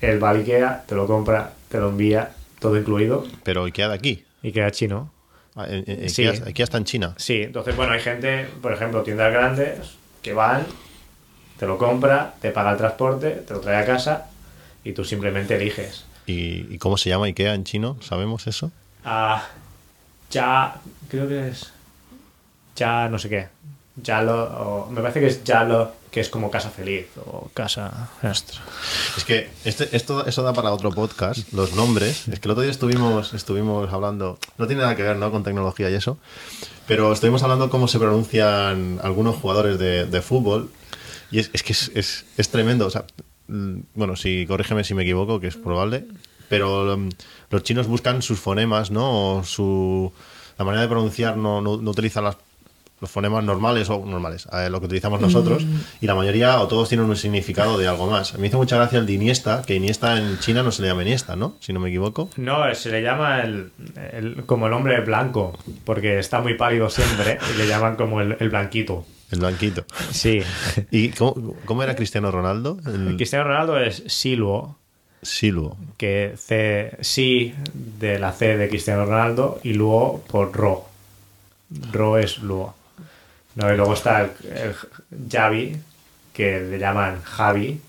[0.00, 3.94] él va al Ikea, te lo compra, te lo envía, todo incluido, Pero Ikea de
[3.94, 4.24] aquí.
[4.42, 5.10] Ikea chino.
[5.54, 6.26] Ah, en- en- Sí.
[6.26, 7.14] Ikea, Ikea está en China.
[7.16, 9.78] Sí, entonces, bueno, hay gente, por ejemplo, tiendas grandes
[10.22, 10.66] que van,
[11.58, 14.30] te lo compra, te paga el transporte, te lo trae a casa
[14.84, 16.04] y tú simplemente eliges.
[16.26, 17.96] ¿Y, y cómo se llama Ikea en chino?
[18.00, 18.70] ¿Sabemos eso?
[19.04, 19.46] Ah,
[20.30, 20.76] ya,
[21.08, 21.70] creo que es.
[22.76, 23.48] Ya, no sé qué.
[24.02, 28.08] Yalo, o me parece que es Yalo, que es como casa feliz o casa.
[29.16, 32.26] Es que este, esto, eso da para otro podcast, los nombres.
[32.26, 35.30] Es que el otro día estuvimos, estuvimos hablando, no tiene nada que ver ¿no?
[35.30, 36.18] con tecnología y eso,
[36.88, 40.72] pero estuvimos hablando cómo se pronuncian algunos jugadores de, de fútbol
[41.30, 42.86] y es, es que es, es- es tremendo.
[42.86, 43.04] O sea,
[43.48, 46.04] bueno, si corrígeme si me equivoco, que es probable,
[46.48, 47.08] pero mm,
[47.50, 49.36] los chinos buscan sus fonemas, ¿no?
[49.38, 50.12] O su,
[50.58, 52.36] la manera de pronunciar no, no, no utilizan las
[53.00, 55.62] los fonemas normales o normales, eh, lo que utilizamos nosotros,
[56.00, 58.38] y la mayoría o todos tienen un significado de algo más.
[58.38, 61.02] Me hizo mucha gracia el de Iniesta, que Iniesta en China no se le llama
[61.02, 61.56] Iniesta, ¿no?
[61.60, 62.30] Si no me equivoco.
[62.38, 63.72] No, se le llama el,
[64.12, 68.36] el- como el hombre blanco, porque está muy pálido siempre y le llaman como el,
[68.40, 69.04] el blanquito.
[69.34, 69.84] El blanquito.
[70.12, 70.42] Sí.
[70.92, 72.78] ¿Y cómo, cómo era Cristiano Ronaldo?
[72.86, 74.78] El Cristiano Ronaldo es Siluo,
[75.22, 75.76] Silvo.
[75.96, 80.86] que C, sí de la C de Cristiano Ronaldo y Luo por Ro.
[81.90, 82.74] Ro es Luo.
[83.56, 84.74] No, y luego está el, el
[85.30, 85.76] Javi,
[86.32, 87.80] que le llaman Javi,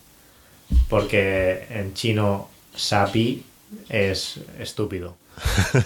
[0.90, 3.44] porque en chino Sapi
[3.90, 5.16] es estúpido.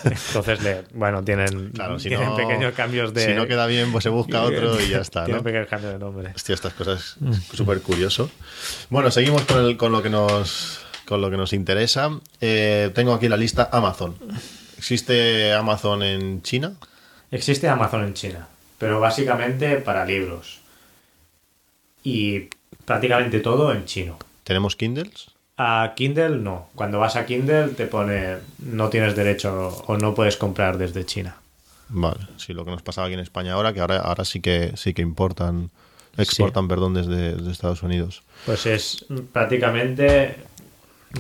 [0.04, 3.26] Entonces, le, bueno, tienen, Claro, si tienen no, pequeños cambios de.
[3.26, 5.44] Si no queda bien, pues se busca otro y ya está, Tienen ¿no?
[5.44, 6.32] pequeños cambios de nombre.
[6.36, 7.16] Hostia, estas cosas
[7.54, 8.30] súper curioso.
[8.90, 12.12] Bueno, seguimos con, el- con lo que nos con lo que nos interesa.
[12.40, 14.16] Eh, tengo aquí la lista Amazon.
[14.78, 16.74] ¿Existe Amazon en China?
[17.32, 20.60] Existe Amazon en China, pero básicamente para libros.
[22.04, 22.48] Y
[22.86, 24.18] prácticamente todo en chino.
[24.44, 25.28] ¿Tenemos Kindles?
[25.62, 26.70] A Kindle no.
[26.74, 31.36] Cuando vas a Kindle te pone no tienes derecho o no puedes comprar desde China.
[31.90, 34.72] Vale, sí, lo que nos pasaba aquí en España ahora, que ahora, ahora sí que
[34.78, 35.70] sí que importan,
[36.18, 38.22] exportan, perdón, desde, desde Estados Unidos.
[38.46, 40.38] Pues es prácticamente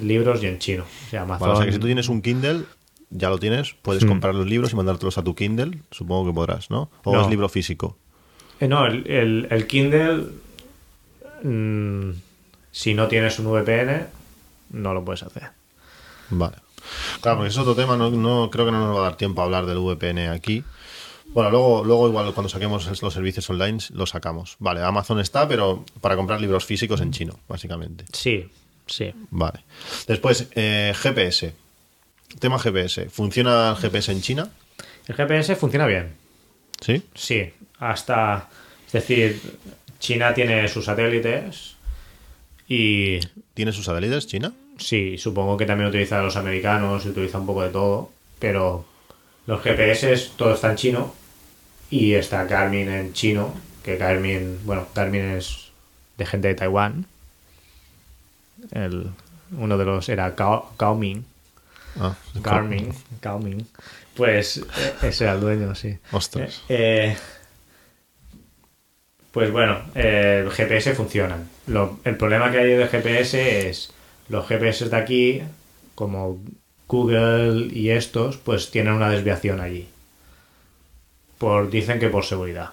[0.01, 0.83] libros y en chino.
[0.83, 1.49] O sea, Amazon.
[1.49, 2.63] O sea que si tú tienes un Kindle,
[3.09, 4.07] ya lo tienes, puedes Mm.
[4.07, 6.89] comprar los libros y mandártelos a tu Kindle, supongo que podrás, ¿no?
[7.03, 7.21] O No.
[7.23, 7.97] es libro físico.
[8.61, 10.27] Eh, no, el, el- el Kindle,
[11.43, 12.11] mm,
[12.71, 14.05] si no tienes un VPN,
[14.71, 15.49] no lo puedes hacer.
[16.29, 16.57] Vale.
[17.21, 19.41] Claro, porque es otro tema, no, no- creo que no nos va a dar tiempo
[19.41, 20.63] a hablar del VPN aquí.
[21.27, 24.55] Bueno, luego, luego igual cuando saquemos los servicios online lo sacamos.
[24.59, 28.05] Vale, Amazon está, pero para comprar libros físicos en chino, básicamente.
[28.13, 28.49] Sí,
[28.87, 29.13] sí.
[29.29, 29.59] Vale.
[30.07, 31.53] Después, eh, GPS.
[32.39, 33.09] Tema GPS.
[33.09, 34.49] ¿Funciona el GPS en China?
[35.07, 36.15] El GPS funciona bien.
[36.81, 37.03] ¿Sí?
[37.13, 38.49] Sí, hasta...
[38.87, 39.39] Es decir,
[39.99, 41.75] China tiene sus satélites
[42.69, 43.19] y
[43.53, 44.53] ¿Tiene sus satélites China?
[44.77, 48.85] sí, supongo que también utiliza los americanos, utiliza un poco de todo, pero
[49.47, 51.13] los GPS todo está en chino
[51.89, 53.53] y está Garmin en chino,
[53.83, 55.71] que Garmin, bueno, Garmin es
[56.17, 57.05] de gente de Taiwán.
[58.71, 59.09] El,
[59.57, 61.25] uno de los era Gao- Gaoming,
[61.99, 63.67] Ah, Garmin, Gaoming.
[64.15, 64.63] Pues eh,
[65.01, 65.97] ese era el dueño, sí.
[66.11, 66.61] Ostras.
[66.69, 67.17] Eh,
[69.31, 71.47] pues bueno, eh, el GPS funcionan.
[71.67, 73.93] Lo- el problema que hay del GPS es
[74.29, 75.41] los GPS de aquí,
[75.95, 76.37] como
[76.87, 79.87] Google y estos, pues tienen una desviación allí.
[81.37, 82.71] Por, dicen que por seguridad.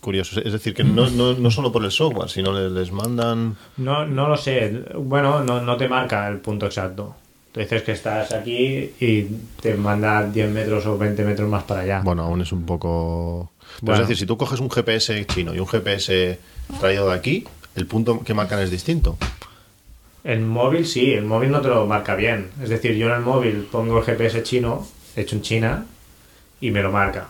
[0.00, 0.40] Curioso.
[0.40, 3.56] Es decir, que no, no, no solo por el software, sino le- les mandan.
[3.76, 4.84] No, no lo sé.
[4.96, 7.16] Bueno, no, no te marca el punto exacto.
[7.50, 9.22] Tú dices que estás aquí y
[9.60, 12.00] te manda 10 metros o 20 metros más para allá.
[12.04, 13.50] Bueno, aún es un poco.
[13.80, 14.02] Pero Bueno.
[14.02, 16.38] es decir, si tú coges un GPS chino y un GPS
[16.80, 19.18] traído de aquí, el punto que marcan es distinto.
[20.24, 22.50] El móvil sí, el móvil no te lo marca bien.
[22.62, 25.86] Es decir, yo en el móvil pongo el GPS chino, hecho en China,
[26.60, 27.28] y me lo marca.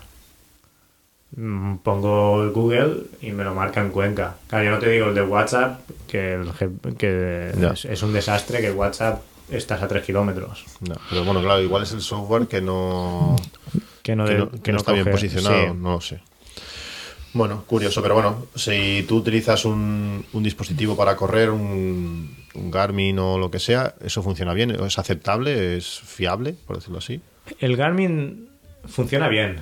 [1.37, 4.37] Mm, Pongo el Google y me lo marca en Cuenca.
[4.49, 7.51] Claro, yo no te digo el de WhatsApp, que, el que
[7.91, 9.21] es un desastre que WhatsApp
[9.51, 10.65] estás a 3 kilómetros.
[10.81, 13.37] No, pero bueno, claro, igual es el software que no,
[14.07, 15.79] Que no, que de- no, que no está bien posicionado, sí.
[15.81, 16.21] no lo sé.
[17.33, 23.19] Bueno, curioso, pero bueno, si tú utilizas un, un dispositivo para correr, un, un Garmin
[23.19, 27.21] o lo que sea, eso funciona bien, es aceptable, es fiable, por decirlo así.
[27.59, 28.49] El Garmin
[28.89, 29.57] funciona bien,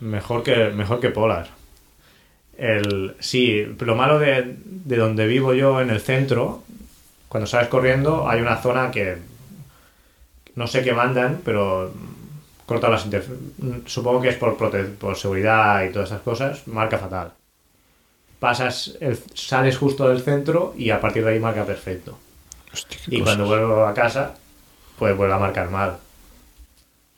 [0.00, 1.48] mejor que, mejor que Polar.
[2.58, 6.62] El, sí, lo malo de, de donde vivo yo en el centro,
[7.28, 9.16] cuando sales corriendo hay una zona que
[10.54, 11.92] no sé qué mandan, pero
[12.66, 13.06] corta las
[13.86, 17.32] Supongo que es por, por seguridad y todas esas cosas, marca fatal.
[18.38, 22.18] Pasas, el- sales justo del centro y a partir de ahí marca perfecto.
[22.72, 23.24] Hostia, Y cosas.
[23.24, 24.34] cuando vuelvo a casa,
[24.98, 25.98] pues vuelve a marcar mal.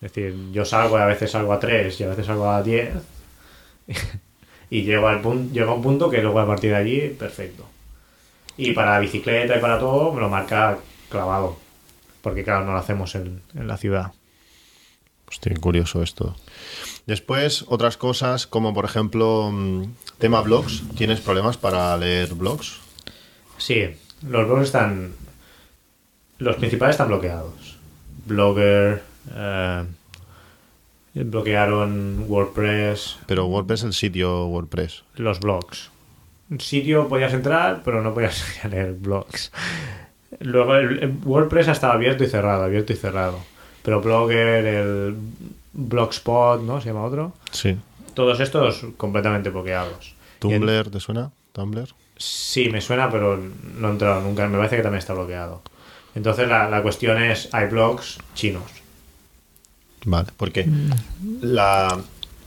[0.01, 2.63] Es decir, yo salgo y a veces salgo a 3 y a veces salgo a
[2.63, 2.95] 10
[4.71, 7.65] y llego, al punto, llego a un punto que luego a partir de allí, perfecto.
[8.57, 10.79] Y para la bicicleta y para todo, me lo marca
[11.11, 11.59] clavado.
[12.23, 14.13] Porque claro, no lo hacemos en, en la ciudad.
[15.29, 16.35] Hostia, qué curioso esto.
[17.07, 19.85] Después, otras cosas, como por ejemplo, mm,
[20.19, 20.83] tema blogs.
[20.97, 22.79] ¿Tienes problemas para leer blogs?
[23.59, 23.85] Sí,
[24.23, 25.13] los blogs están...
[26.39, 27.77] Los principales están bloqueados.
[28.27, 29.03] Blogger...
[29.35, 29.85] eh,
[31.15, 35.03] bloquearon WordPress, Pero WordPress es el sitio WordPress.
[35.17, 35.91] los blogs.
[36.51, 39.51] Un sitio podías entrar, pero no podías leer blogs.
[40.41, 43.39] Luego el, el WordPress estaba abierto y cerrado, abierto y cerrado.
[43.83, 45.17] Pero Blogger, el
[45.73, 46.81] Blogspot, ¿no?
[46.81, 47.33] Se llama otro.
[47.53, 47.77] Sí.
[48.15, 50.15] Todos estos completamente bloqueados.
[50.43, 51.31] En- ¿Tumblr te suena?
[51.53, 51.89] ¿Tumblr?
[52.17, 53.39] sí, me suena, pero
[53.79, 54.47] no he entrado nunca.
[54.49, 55.63] Me parece que también está bloqueado.
[56.17, 58.65] Entonces la, la cuestión es, hay blogs chinos.
[60.05, 60.69] Vale, porque
[61.41, 61.99] la,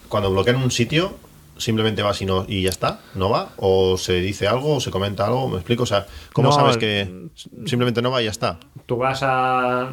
[0.09, 1.15] cuando bloquean un sitio,
[1.57, 4.89] simplemente vas y, no, y ya está, no va, o se dice algo, o se
[4.91, 7.27] comenta algo, me explico, o sea, ¿cómo No, sabes que
[7.65, 8.57] simplemente no va y ya está?
[8.85, 9.89] Tú vas a...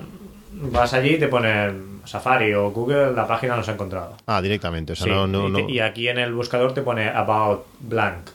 [0.60, 1.72] Vas allí y te pone
[2.04, 4.16] Safari o Google, la página no se ha encontrado.
[4.26, 6.74] Ah, directamente, o sea, Sí, no, no, y, te- no- y aquí en el buscador
[6.74, 8.30] te pone about blank.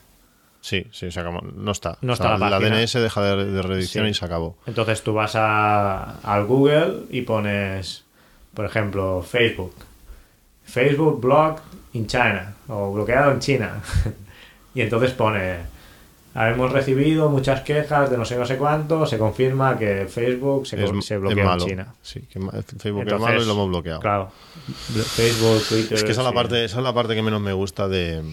[0.62, 1.98] sí, sí, se acabó, no está.
[2.02, 2.78] No O sea, está la página.
[2.78, 4.12] DNS deja de, de redacción Sí.
[4.12, 4.56] y se acabó.
[4.66, 8.06] Entonces tú vas a, al Google y pones,
[8.54, 9.74] por ejemplo, Facebook.
[10.64, 13.82] Facebook blocked in China o bloqueado en China.
[14.76, 15.58] y entonces pone,
[16.36, 20.84] hemos recibido muchas quejas de no sé no sé cuánto, se confirma que Facebook se,
[20.84, 21.64] Es, se malo.
[21.64, 21.94] en China.
[22.02, 24.00] Sí, que Facebook es Entonces, malo y lo hemos bloqueado.
[24.00, 24.32] Claro.
[25.16, 25.94] Facebook, Twitter.
[25.98, 26.36] Es que esa es, la sí.
[26.36, 28.24] parte, esa es la parte que menos me gusta de,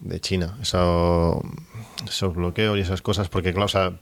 [0.00, 0.56] de China.
[0.62, 1.42] Eso,
[2.06, 3.92] esos bloqueos y esas cosas, porque claro, o sea,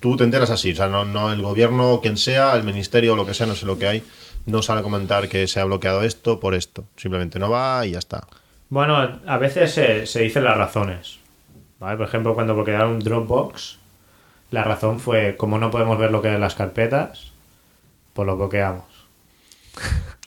[0.00, 3.26] tú te enteras así, o sea, no, no el gobierno, quien sea, el ministerio, lo
[3.26, 4.02] que sea, no sé lo que hay,
[4.46, 6.84] no sale a comentar que se ha bloqueado esto por esto.
[6.96, 8.26] Simplemente no va y ya está.
[8.68, 11.18] Bueno, a veces se, se dicen las razones.
[11.86, 11.98] ¿Vale?
[11.98, 13.78] Por ejemplo, cuando bloquearon Dropbox,
[14.50, 17.30] la razón fue, como no podemos ver lo que hay en las carpetas,
[18.12, 18.84] pues lo bloqueamos.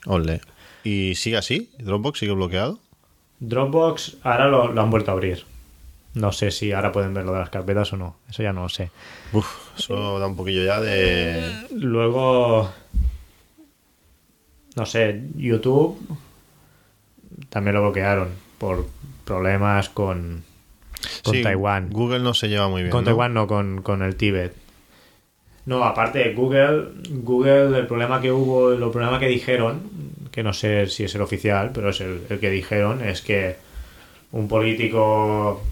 [0.06, 0.40] Ole.
[0.84, 1.70] ¿Y sigue así?
[1.78, 2.78] ¿Dropbox sigue bloqueado?
[3.40, 5.44] Dropbox ahora lo, lo han vuelto a abrir.
[6.14, 8.16] No sé si ahora pueden ver lo de las carpetas o no.
[8.30, 8.90] Eso ya no lo sé.
[9.34, 11.66] Uf, eso da un poquillo ya de...
[11.72, 12.72] Luego,
[14.76, 16.00] no sé, YouTube
[17.50, 18.86] también lo bloquearon por
[19.26, 20.42] problemas con,
[21.24, 21.90] con Sí, Taiwán.
[21.90, 22.90] Google no se lleva muy bien.
[22.90, 23.06] Con ¿no?
[23.06, 24.54] Taiwán no, con, con el Tíbet.
[25.66, 29.82] No, aparte, Google, Google, el problema que hubo, el problema que dijeron,
[30.32, 33.56] que no sé si es el oficial, pero es el, el que dijeron, es que
[34.32, 35.62] un político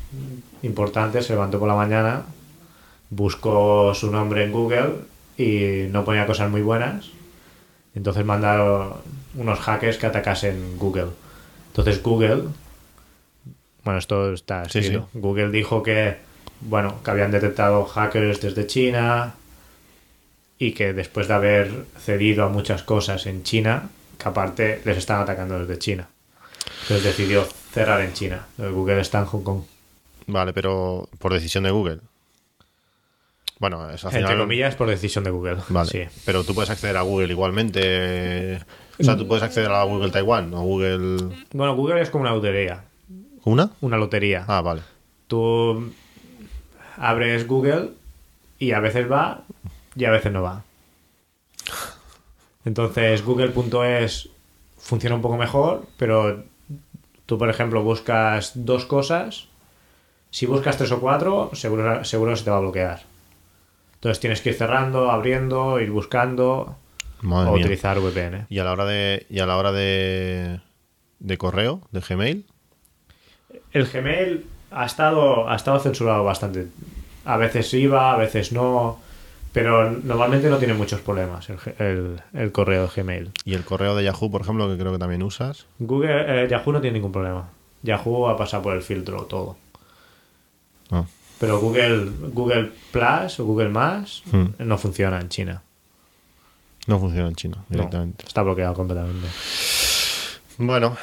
[0.63, 2.23] importante se levantó por la mañana,
[3.11, 4.91] buscó su nombre en Google
[5.37, 7.11] y no ponía cosas muy buenas.
[7.95, 8.95] Entonces mandaron
[9.37, 11.09] unos hackers que atacasen Google.
[11.69, 12.45] Entonces Google,
[13.89, 15.09] bueno, esto está Sí, escrito.
[15.11, 15.19] sí.
[15.19, 16.19] Google dijo que,
[16.61, 19.33] bueno, que habían detectado hackers desde China
[20.59, 25.23] y que después de haber cedido a muchas cosas en China, que aparte les están
[25.23, 26.07] atacando desde China.
[26.83, 28.45] Entonces decidió cerrar en China.
[28.59, 29.63] Google está en Hong Kong.
[30.27, 32.01] Vale, pero por decisión de Google.
[33.59, 35.57] Bueno, es Entre final- comillas, por decisión de Google.
[35.71, 35.89] Vale.
[35.91, 36.03] Sí.
[36.27, 38.61] Pero tú puedes acceder a Google igualmente.
[39.01, 41.35] O sea, tú puedes acceder a Google Taiwán o Google.
[41.53, 42.83] Bueno, Google es como una lotería.
[43.49, 43.71] ¿Una?
[43.81, 44.45] Una lotería.
[44.47, 44.83] Ah, vale.
[45.27, 45.93] Tú
[46.99, 47.93] abres Google
[48.59, 49.43] y a veces va
[49.97, 50.65] y a veces no va.
[52.65, 54.29] Entonces google.es
[54.77, 56.45] funciona un poco mejor, pero
[57.25, 59.49] tú, por ejemplo, buscas dos cosas.
[60.31, 63.03] Si buscas tres o cuatro, seguro, seguro se te va a bloquear.
[63.95, 66.77] Entonces tienes que ir cerrando, abriendo, ir buscando
[67.23, 67.65] Madre o mía.
[67.65, 68.47] utilizar VPN.
[68.51, 69.27] Y a la hora de.
[69.31, 70.61] Y a la hora de.
[71.19, 72.45] de correo, de Gmail.
[73.73, 76.67] El Gmail ha estado, ha estado censurado bastante.
[77.25, 78.99] A veces iba, a veces no.
[79.53, 83.31] Pero normalmente no tiene muchos problemas el, el- el correo de Gmail.
[83.45, 85.67] Y el correo de Yahoo, por ejemplo, que creo que también usas.
[85.79, 87.49] Google, eh, Yahoo no tiene ningún problema.
[87.83, 89.57] Yahoo ha pasado por el filtro todo.
[90.91, 91.05] Ah.
[91.41, 94.47] Pero Google, Google Plus o Google Más Hmm.
[94.59, 95.63] no funciona en China.
[96.87, 98.25] No funciona en chino No, directamente.
[98.27, 99.29] está bloqueado completamente.
[100.59, 100.97] Bueno,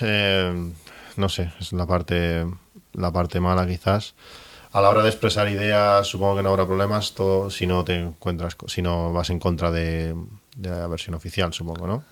[0.00, 0.70] eh,
[1.20, 2.46] no sé, es la parte,
[2.92, 4.14] la parte mala quizás.
[4.72, 7.96] A la hora de expresar ideas, supongo que no habrá problemas, todo si no te
[7.96, 10.14] encuentras, si no vas en contra de,
[10.60, 12.04] la versión oficial, supongo, ¿no?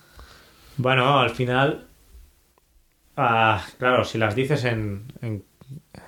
[0.77, 1.87] Bueno, al final,
[3.17, 5.45] ah, claro, si las dices en, en,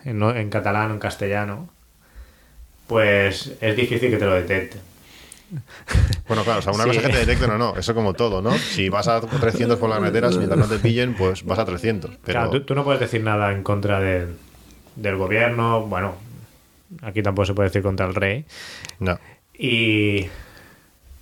[0.05, 1.69] en catalán o en castellano,
[2.89, 4.90] pues es difícil que te lo detecten.
[6.29, 6.91] Bueno, claro, o sea, una Sí.
[6.91, 8.53] cosa que te detecten o no, eso como todo, ¿no?
[8.57, 12.11] Si vas a 300 por las carreteras, mientras no te pillen, pues vas a 300.
[12.25, 14.37] Pero Claro, tú, tú no puedes decir nada en contra del,
[14.97, 16.15] del gobierno, bueno,
[17.03, 18.45] aquí tampoco se puede decir contra el rey.
[19.01, 19.19] no.
[19.63, 20.27] Y,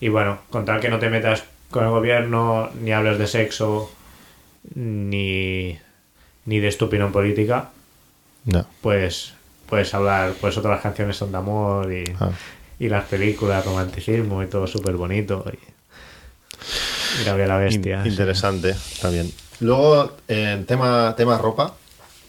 [0.00, 3.90] y bueno, con tal que no te metas con el gobierno, ni hables de sexo,
[4.74, 5.78] ni,
[6.44, 7.70] ni de estúpido en política,
[8.44, 8.66] No.
[8.80, 9.34] pues
[9.68, 12.30] puedes hablar, pues otras canciones son de amor y, Ah.
[12.78, 15.44] Y las películas, romanticismo y todo súper bonito.
[17.20, 18.02] Y, la la In- bestia.
[18.02, 18.08] sí.
[18.10, 18.74] interesante,
[19.10, 19.30] bien.
[19.60, 21.74] Luego, en tema, tema ropa,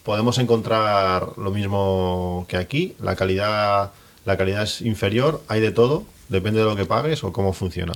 [0.04, 2.96] podemos encontrar lo mismo que aquí.
[3.00, 3.92] La calidad,
[4.26, 7.94] la calidad es inferior, hay de todo, depende de lo que pagues o cómo funciona.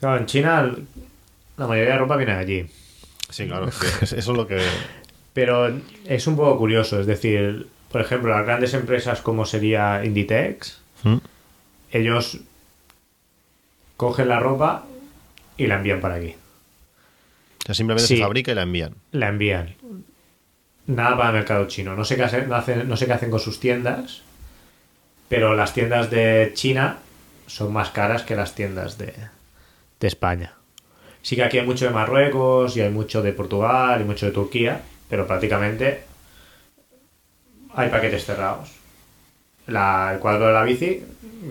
[0.00, 0.74] Claro, en China
[1.56, 2.66] la mayoría de ropa viene de allí.
[3.30, 4.62] Sí, claro, eso es lo que.
[5.34, 5.70] Pero
[6.06, 11.16] es un poco curioso, es decir, por ejemplo, las grandes empresas como sería Inditex, ¿Mm?
[11.92, 12.38] ellos
[13.96, 14.84] cogen la ropa
[15.56, 16.34] y la envían para aquí.
[17.60, 18.16] O sea, simplemente Sí.
[18.16, 18.94] se fabrica y la envían.
[19.12, 19.74] La envían.
[20.86, 21.94] Nada para el mercado chino.
[21.96, 24.22] No sé qué hacen, no hacen- no sé qué hacen con sus tiendas,
[25.28, 26.98] pero las tiendas de China
[27.46, 29.14] son más caras que las tiendas de,
[30.00, 30.54] de España.
[31.22, 34.32] Sí que aquí hay mucho de Marruecos y hay mucho de Portugal y mucho de
[34.32, 36.02] Turquía, pero prácticamente
[37.74, 38.70] hay paquetes cerrados.
[39.66, 41.02] La- el cuadro de la bici,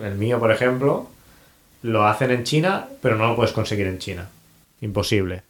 [0.02, 1.10] el mío por ejemplo,
[1.82, 4.28] lo hacen en China, pero no lo puedes conseguir en China.
[4.80, 5.42] Imposible.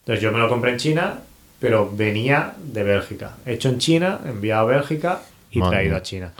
[0.00, 1.20] Entonces yo me lo compré en China,
[1.60, 3.36] pero venía de Bélgica.
[3.46, 5.20] Hecho en China, enviado a Bélgica
[5.50, 6.32] y Madre traído a China.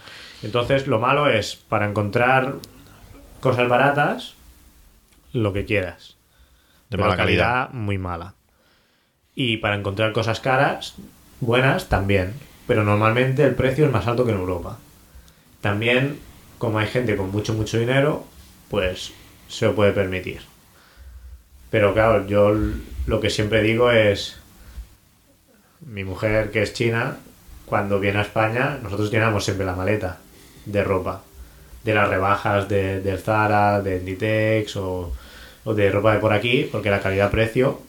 [0.42, 2.54] Entonces lo malo es, para encontrar
[3.40, 4.34] cosas baratas,
[5.32, 6.16] lo que quieras.
[6.90, 7.70] De Pero mala la calidad.
[7.70, 8.34] muy mala.
[9.34, 10.94] Y para encontrar cosas caras,
[11.40, 12.34] buenas, también.
[12.66, 14.78] Pero normalmente el precio es más alto que en Europa.
[15.62, 16.18] También,
[16.58, 18.26] como hay gente con mucho, mucho dinero,
[18.68, 19.12] pues
[19.48, 20.42] se lo puede permitir.
[21.70, 22.54] Pero claro, yo
[23.06, 24.38] lo que siempre digo es,
[25.80, 27.16] mi mujer que es china,
[27.64, 30.18] cuando viene a España, nosotros llenamos siempre la maleta
[30.66, 31.22] de ropa.
[31.84, 35.12] De las rebajas de, del Zara, de Inditex o,
[35.64, 37.80] o de ropa de por aquí, porque la calidad-precio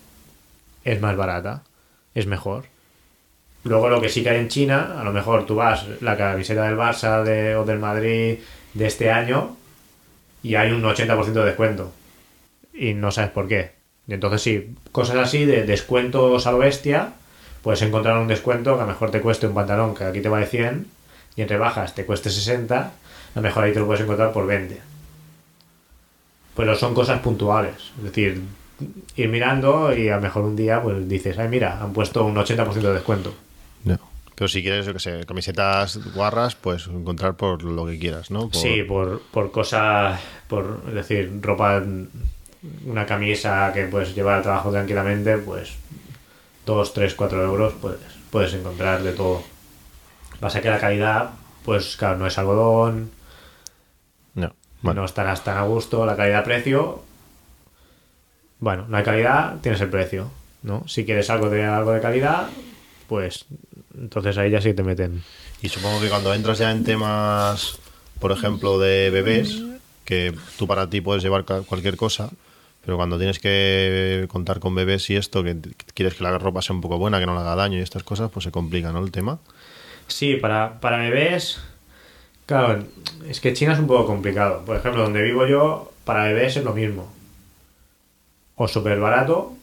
[0.84, 1.64] es más barata,
[2.14, 2.66] es mejor.
[3.64, 6.64] Luego lo que sí que hay en China, a lo mejor tú vas la camiseta
[6.66, 8.40] del Barça de- o del Madrid
[8.74, 9.56] de este año
[10.42, 11.92] y hay un 80% de descuento.
[12.74, 13.72] Y no sabes por qué.
[14.08, 17.14] Y entonces sí, cosas así de descuentos a lo bestia,
[17.62, 20.28] puedes encontrar un descuento que a lo mejor te cueste un pantalón que aquí te
[20.28, 20.88] vale 100
[21.38, 22.92] y en rebajas te cueste 60, a
[23.36, 24.82] lo mejor ahí te lo puedes encontrar por 20.
[26.56, 27.76] Pero son cosas puntuales.
[27.98, 28.42] Es decir,
[29.16, 32.36] ir mirando y a lo mejor un día pues dices, ay mira, han puesto un
[32.36, 33.34] 80% de descuento.
[34.36, 38.50] Pero si quieres, yo que sé, camisetas guarras, pues encontrar por lo que quieras, ¿no?
[38.50, 41.84] Por- Sí, por, por cosas, por es decir, ropa,
[42.86, 45.74] una camisa que puedes llevar al trabajo tranquilamente, pues
[46.66, 48.00] 2, 3, 4 euros puedes,
[48.32, 49.44] puedes encontrar de todo.
[50.40, 51.32] Pasa que la calidad,
[51.64, 53.12] pues claro, no es algodón,
[54.34, 54.54] No.
[54.82, 57.04] Bueno, no estarás tan a gusto, la calidad-precio,
[58.60, 60.32] bueno, no hay calidad, tienes el precio,
[60.64, 60.88] ¿no?
[60.88, 62.48] Si quieres algo de algo de calidad,
[63.08, 63.46] pues
[63.98, 65.24] entonces ahí ya sí te meten.
[65.62, 67.80] Y supongo que cuando entras ya en temas,
[68.20, 69.62] por ejemplo, de bebés,
[70.06, 72.30] que tú para ti puedes llevar cualquier cosa,
[72.84, 75.58] pero cuando tienes que contar con bebés y esto, que
[75.94, 78.04] quieres que la ropa sea un poco buena, que no le haga daño y estas
[78.04, 79.04] cosas, pues se complica, ¿no?
[79.04, 79.40] El tema.
[80.08, 81.62] Sí, para, para bebés,
[82.46, 82.84] claro,
[83.28, 84.66] es que China es un poco complicado.
[84.66, 87.12] Por ejemplo, donde vivo yo, para bebés es lo mismo.
[88.56, 89.56] O súper barato,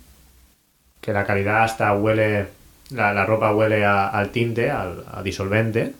[1.02, 2.48] que la calidad hasta huele,
[2.90, 5.94] la, la ropa huele a- al tinte, al, a disolvente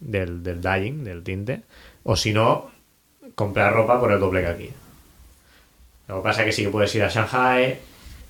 [0.00, 1.62] del, del dyeing, del tinte.
[2.04, 2.70] O si no,
[3.34, 4.70] comprar ropa por el doble que aquí.
[6.08, 7.78] Lo que pasa es que sí que puedes ir a Shanghai,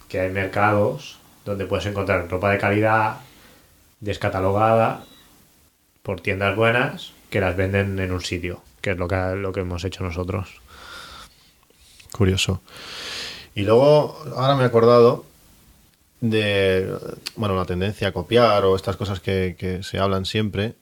[0.09, 3.19] que hay mercados donde puedes encontrar ropa de calidad
[4.01, 5.05] descatalogada
[6.03, 9.61] por tiendas buenas que las venden en un sitio, que es lo que, lo que
[9.61, 10.61] hemos hecho nosotros.
[12.13, 12.63] Curioso.
[13.55, 15.25] Y luego, ahora me he acordado
[16.21, 16.93] de,
[17.37, 20.75] bueno, la tendencia a copiar o estas cosas que, que se hablan siempre,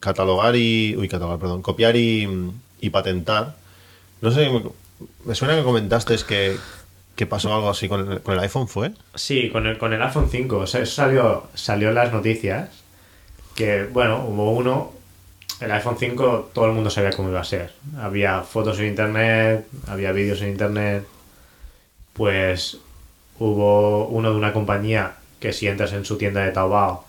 [0.00, 2.28] catalogar y, uy, catalogar, perdón, copiar y,
[2.80, 3.56] y patentar.
[4.20, 4.48] No sé,
[5.24, 6.56] me, suena que comentaste que,
[7.14, 8.92] que pasó algo así con el, con el iPhone, ¿fue?
[9.14, 12.70] Sí, con el, con el iPhone 5, o sea, eso salió, salió en las noticias,
[13.54, 14.92] que bueno, hubo uno,
[15.60, 17.72] el iPhone 5 todo el mundo sabía cómo iba a ser.
[17.98, 21.04] Había fotos en internet, había vídeos en internet,
[22.12, 22.78] pues
[23.38, 27.04] hubo uno de una compañía que si entras en su tienda de Taobao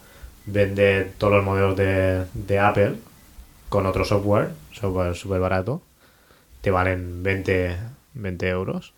[0.45, 2.95] vende todos los modelos de, de Apple
[3.69, 5.81] con otro software, software súper barato,
[6.61, 7.77] te valen 20,
[8.13, 8.93] 20 euros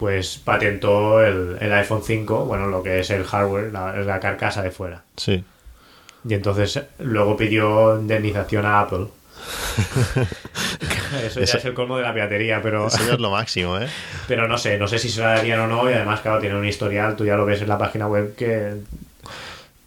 [0.00, 4.62] pues patentó el, el iPhone 5, bueno, lo que es el hardware, la, la carcasa
[4.62, 5.02] de fuera.
[5.14, 5.44] Sí.
[6.26, 9.08] Y entonces luego pidió indemnización a Apple.
[11.24, 13.78] Eso ya Eso- es el colmo de la piratería, pero, Eso ya es lo máximo,
[13.78, 13.88] ¿eh?
[14.28, 15.90] pero no sé, no sé si se la darían o no.
[15.90, 18.74] Y además, claro, tiene un historial, tú ya lo ves en la página web que.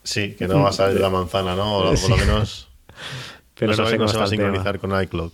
[0.03, 1.77] Sí, que no va a salir la manzana, ¿no?
[1.77, 2.67] O por lo menos
[3.57, 4.43] Pero no, no, se, sé no se va a tema.
[4.43, 5.31] sincronizar con iCloud.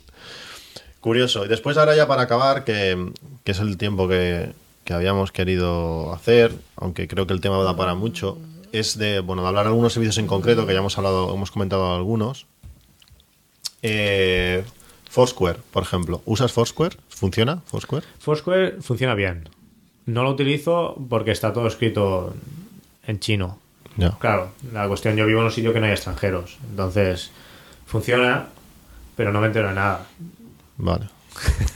[0.99, 1.45] Curioso.
[1.45, 3.11] Y después ahora ya para acabar, que,
[3.43, 4.51] que es el tiempo que,
[4.83, 8.37] que habíamos querido hacer, aunque creo que el tema da para mucho,
[8.73, 11.49] es de, bueno, de hablar de algunos servicios en concreto, que ya hemos hablado, hemos
[11.51, 12.45] comentado algunos.
[13.81, 14.63] Eh,
[15.09, 16.21] Foursquare, por ejemplo.
[16.25, 16.95] ¿Usas Foursquare?
[17.09, 18.05] ¿Funciona Foursquare?
[18.19, 19.49] Foursquare funciona bien.
[20.05, 22.33] No lo utilizo porque está todo escrito
[23.05, 23.59] en chino.
[23.97, 24.17] Ya.
[24.19, 26.57] Claro, la cuestión, yo vivo en un sitio que no hay extranjeros.
[26.69, 27.31] Entonces,
[27.85, 28.47] funciona,
[29.15, 30.05] pero no me entero de nada.
[30.77, 31.07] Vale.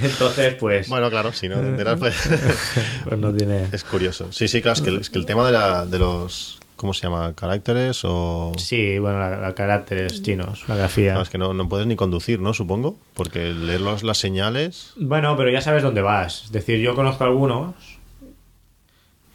[0.00, 2.16] Entonces, pues, Bueno, claro, si no te enteras, pues
[3.04, 3.68] pues no tiene...
[3.72, 4.32] es curioso.
[4.32, 6.92] Sí, sí, claro, es que, el- es que el tema de, la, de los, ¿cómo
[6.92, 7.32] se llama?
[7.34, 8.52] ¿Caracteres o...?
[8.58, 11.14] Sí, bueno, la, la caracteres chinos, la grafía.
[11.14, 12.52] No, es que no, no puedes ni conducir, ¿no?
[12.52, 12.98] Supongo.
[13.14, 14.92] Porque leer los- las señales.
[14.96, 16.44] Bueno, pero ya sabes dónde vas.
[16.44, 17.74] Es decir, yo conozco algunos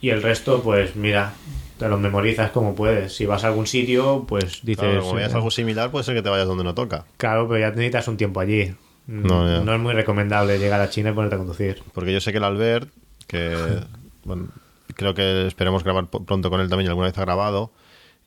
[0.00, 1.32] y el resto, pues mira,
[1.78, 3.14] te los memorizas como puedes.
[3.16, 4.84] Si vas a algún sitio, pues dices...
[4.84, 7.04] Claro, como veas eh, algo similar, puede ser que te vayas donde no toca.
[7.16, 8.74] Claro, pero ya necesitas un tiempo allí.
[9.06, 9.64] No, ya.
[9.64, 11.82] no es muy recomendable llegar a China y ponerte a conducir.
[11.94, 12.90] Porque yo sé que el Albert,
[13.26, 13.80] que
[14.24, 14.48] bueno,
[14.94, 17.72] creo que esperemos grabar pronto con él también, alguna vez ha grabado,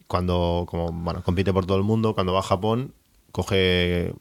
[0.07, 2.93] cuando como bueno, compite por todo el mundo, cuando va a Japón,
[3.31, 4.13] coge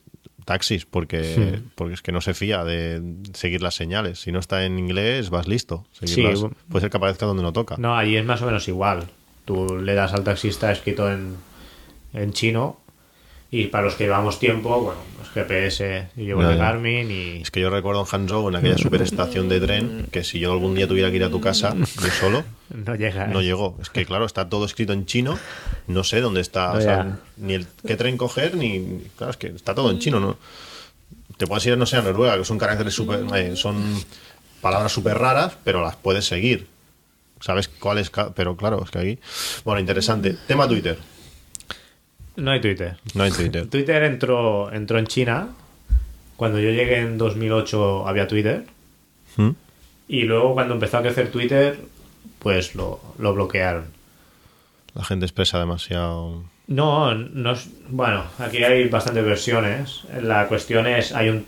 [0.45, 3.03] taxis porque, porque es que no se fía de
[3.35, 4.21] seguir las señales.
[4.21, 5.87] Si no está en inglés, vas listo.
[5.93, 6.41] Seguirlas.
[6.41, 6.47] Sí.
[6.69, 7.77] Puede ser que aparezca donde no toca.
[7.79, 9.09] No, allí es más o menos igual.
[9.45, 11.37] Tú le das al taxista escrito en,
[12.13, 12.80] en chino
[13.51, 16.59] y para los que llevamos tiempo, bueno, pues GPS, yo llevo Ya, el.
[16.59, 17.43] Garmin y...
[17.43, 20.75] Es que yo recuerdo en Hangzhou, en aquella superestación de tren, que si yo algún
[20.75, 23.27] día tuviera que ir a tu casa, yo solo, No llega.
[23.27, 23.77] no llegó.
[23.83, 25.37] Es que, claro, está todo escrito en chino,
[25.89, 29.03] no sé dónde está, o sea, ni el qué tren coger, ni.
[29.17, 30.37] Claro, es que está todo en chino, ¿no?
[31.37, 33.25] Te puedes ir, no sé, a Noruega, que son caracteres super.
[33.35, 33.83] eh, son
[34.61, 36.67] palabras súper raras, pero las puedes seguir.
[37.41, 38.13] ¿Sabes cuál es?
[38.37, 39.19] Pero claro, es que aquí.
[39.65, 40.37] Bueno, interesante.
[40.47, 40.99] Tema Twitter.
[42.41, 42.97] No hay Twitter.
[43.15, 43.67] No hay Twitter.
[43.71, 45.49] Twitter entró, entró en China.
[46.37, 48.65] Cuando yo llegué en 2008 había Twitter.
[49.37, 49.51] ¿Mm?
[50.09, 51.79] Y luego cuando empezó a crecer Twitter,
[52.39, 53.85] pues lo, lo bloquearon.
[54.95, 56.43] La gente expresa demasiado.
[56.67, 60.03] No, no es- bueno, aquí hay bastantes versiones.
[60.23, 61.45] La cuestión es, hay un...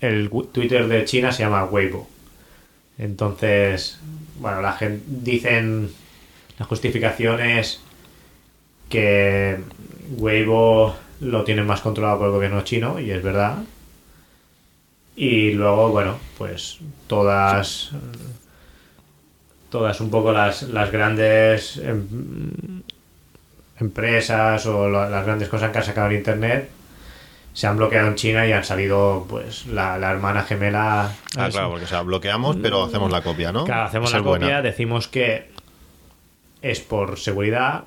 [0.00, 2.08] El wi- Twitter de China se llama Weibo.
[2.98, 3.98] Entonces,
[4.38, 5.90] bueno, la gente dicen
[6.58, 7.80] la justificación es
[8.90, 9.58] que
[10.18, 13.58] Weibo lo tienen más controlado por el gobierno chino y es verdad.
[15.16, 17.90] Y luego, bueno, pues todas
[19.70, 22.82] todas un poco las, las grandes em-
[23.78, 26.68] empresas o la- las grandes cosas que han sacado en internet
[27.54, 31.70] se han bloqueado en China y han salido pues la, la hermana gemela Ah, claro,
[31.70, 33.64] porque o sea, bloqueamos, pero hacemos la copia, ¿no?
[33.64, 34.46] Claro, hacemos Esa la es buena.
[34.46, 35.50] copia, decimos que
[36.62, 37.84] es por seguridad,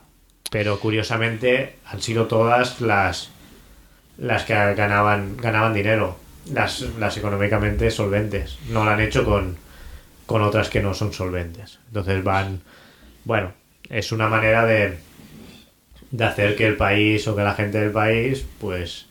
[0.54, 3.32] pero curiosamente han sido todas las
[4.20, 6.16] las que ganaban ganaban dinero,
[6.54, 8.60] las, las económicamente solventes.
[8.70, 9.58] No lo han hecho con,
[10.28, 11.80] con otras que no son solventes.
[11.88, 12.62] Entonces van,
[13.26, 13.52] bueno,
[13.90, 15.00] es una manera de
[16.12, 19.08] de hacer que el país o que la gente del país pues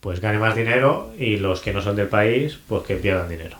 [0.00, 3.56] pues gane más dinero y los que no son del país pues que pierdan dinero.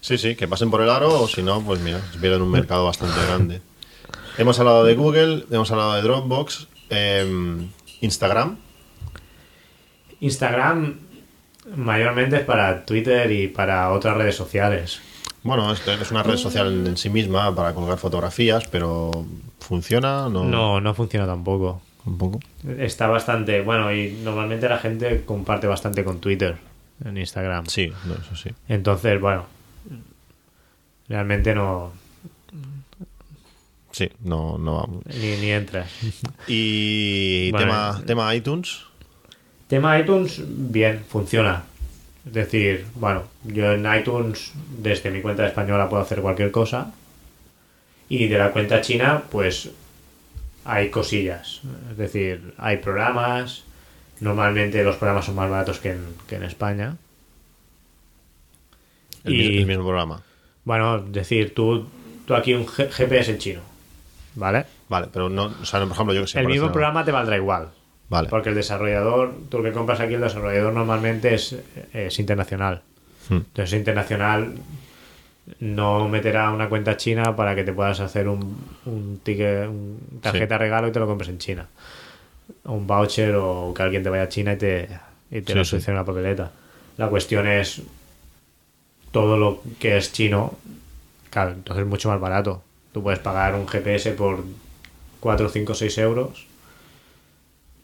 [0.00, 2.52] Sí, sí, que pasen por el aro o si no, pues mira, se pierden un
[2.52, 3.73] mercado bastante grande.
[4.38, 7.68] Hemos hablado de Google, hemos hablado de Dropbox, em,
[8.00, 8.56] Instagram.
[10.20, 10.98] Instagram
[11.76, 15.00] mayormente es para Twitter y para otras redes sociales.
[15.42, 19.10] Bueno, es, es una red social en, en sí misma para colgar fotografías, pero
[19.60, 20.28] ¿funciona?
[20.28, 21.82] No, No, no funciona tampoco.
[22.06, 22.40] un poco.
[22.78, 26.56] Está bastante, bueno, y normalmente la gente comparte bastante con Twitter
[27.04, 27.66] en Instagram.
[27.66, 28.50] Sí, no, eso sí.
[28.68, 29.44] Entonces, bueno,
[31.08, 31.92] realmente no,
[33.94, 35.06] Sí, no, no vamos.
[35.06, 35.88] ni, ni entras.
[36.48, 38.80] Y tema, tema iTunes.
[39.68, 41.62] Tema iTunes, bien, funciona.
[42.26, 46.92] Es decir, bueno, yo en iTunes, desde mi cuenta española puedo hacer cualquier cosa.
[48.08, 49.70] Y de la cuenta china, pues
[50.64, 51.60] hay cosillas.
[51.92, 53.62] Es decir, hay programas.
[54.20, 56.96] Normalmente los programas son más baratos que en, que en España.
[59.22, 60.22] El, Y- mi- el mismo programa.
[60.64, 61.86] Bueno, es decir, tú,
[62.26, 63.60] tú aquí un G- GPS en chino.
[64.36, 64.64] ¿Vale?
[64.88, 66.40] Vale, pero no, o sea, por ejemplo, yo que sé.
[66.40, 67.68] el mismo ejemplo- programa te valdrá igual.
[68.08, 68.28] Vale.
[68.28, 71.56] Porque el desarrollador, tú lo que compras aquí, el desarrollador normalmente es,
[71.92, 72.82] es internacional.
[73.28, 73.36] Hmm.
[73.36, 74.54] Entonces, internacional
[75.60, 80.58] no meterá una cuenta china para que te puedas hacer un, un ticket, un tarjeta
[80.58, 81.66] regalo y te lo compres en China.
[82.64, 84.88] O un voucher o que alguien te vaya a China y te,
[85.30, 85.70] y te Sí, lo sí.
[85.70, 86.50] solucione en la papeleta.
[86.98, 87.82] La cuestión es
[89.12, 90.54] todo lo que es chino,
[91.30, 92.62] claro, entonces es mucho más barato.
[92.94, 94.44] Tú puedes pagar un GPS por
[95.18, 96.46] 4, 5, 6 euros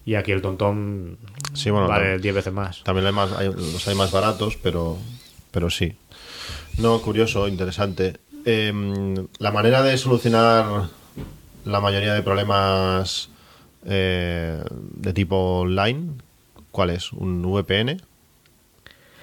[0.06, 1.18] y aquí el tontón
[1.52, 2.20] Sí, bueno, vale claro.
[2.22, 2.84] 10 veces más.
[2.84, 4.96] También hay más, hay- los hay más baratos, pero,
[5.50, 5.96] pero sí.
[6.78, 8.18] No, curioso, interesante.
[8.44, 10.88] Em, la manera de solucionar
[11.64, 13.30] la mayoría de problemas
[13.84, 16.12] eh, de tipo online,
[16.70, 17.12] ¿cuál es?
[17.12, 17.96] ¿Un VPN?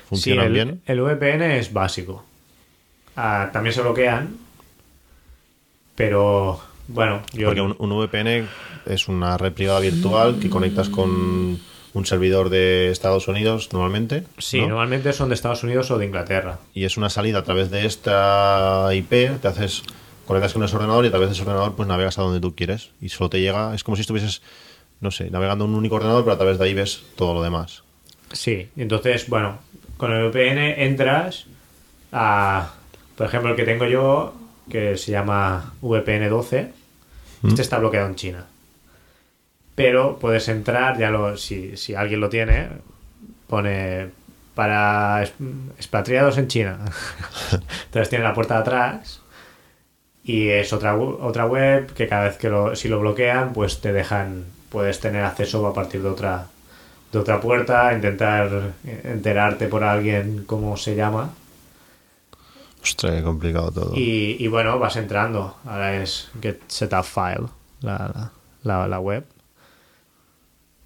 [0.10, 0.82] ¿Funcionan Sí, bien?
[0.86, 2.26] El VPN es básico.
[3.16, 4.36] Ah, también se bloquean,
[5.98, 8.48] pero bueno, yo Porque un, un VPN
[8.86, 11.60] es una red privada virtual que conectas con
[11.93, 14.24] un servidor de Estados Unidos normalmente.
[14.38, 14.68] sí, ¿no?
[14.70, 16.60] normalmente son de Estados Unidos o de Inglaterra.
[16.74, 19.84] y es una salida a través de esta IP, te haces
[20.26, 22.56] conectas con ese ordenador y a través de ese ordenador pues navegas a donde tú
[22.56, 24.41] quieres y solo te llega, es como si estuvieses
[25.00, 27.43] no sé, navegando en un único ordenador, pero a través de ahí ves todo lo
[27.43, 27.84] demás.
[28.32, 29.60] Sí, entonces, bueno,
[29.98, 31.45] con el VPN entras
[32.12, 32.74] a,
[33.16, 34.34] por ejemplo, el que tengo yo,
[34.70, 36.72] que se llama VPN 12,
[37.47, 38.45] este está bloqueado en China.
[39.76, 42.70] Pero puedes entrar, ya lo, si, si alguien lo tiene,
[43.47, 44.09] pone
[44.55, 45.24] para
[45.78, 46.80] expatriados en China.
[47.86, 49.22] Entonces tiene la puerta de atrás
[50.24, 53.93] y es otra, otra web que cada vez que lo, si lo bloquean, pues te
[53.93, 56.47] dejan, puedes tener acceso a partir de otra,
[57.11, 61.30] de otra puerta, intentar enterarte por alguien cómo se llama.
[62.82, 63.95] Ostras, complicado todo.
[63.95, 65.57] Y, y bueno, vas entrando.
[65.65, 67.47] Ahora es Get Setup File,
[67.82, 68.32] la,
[68.63, 69.25] la, la web.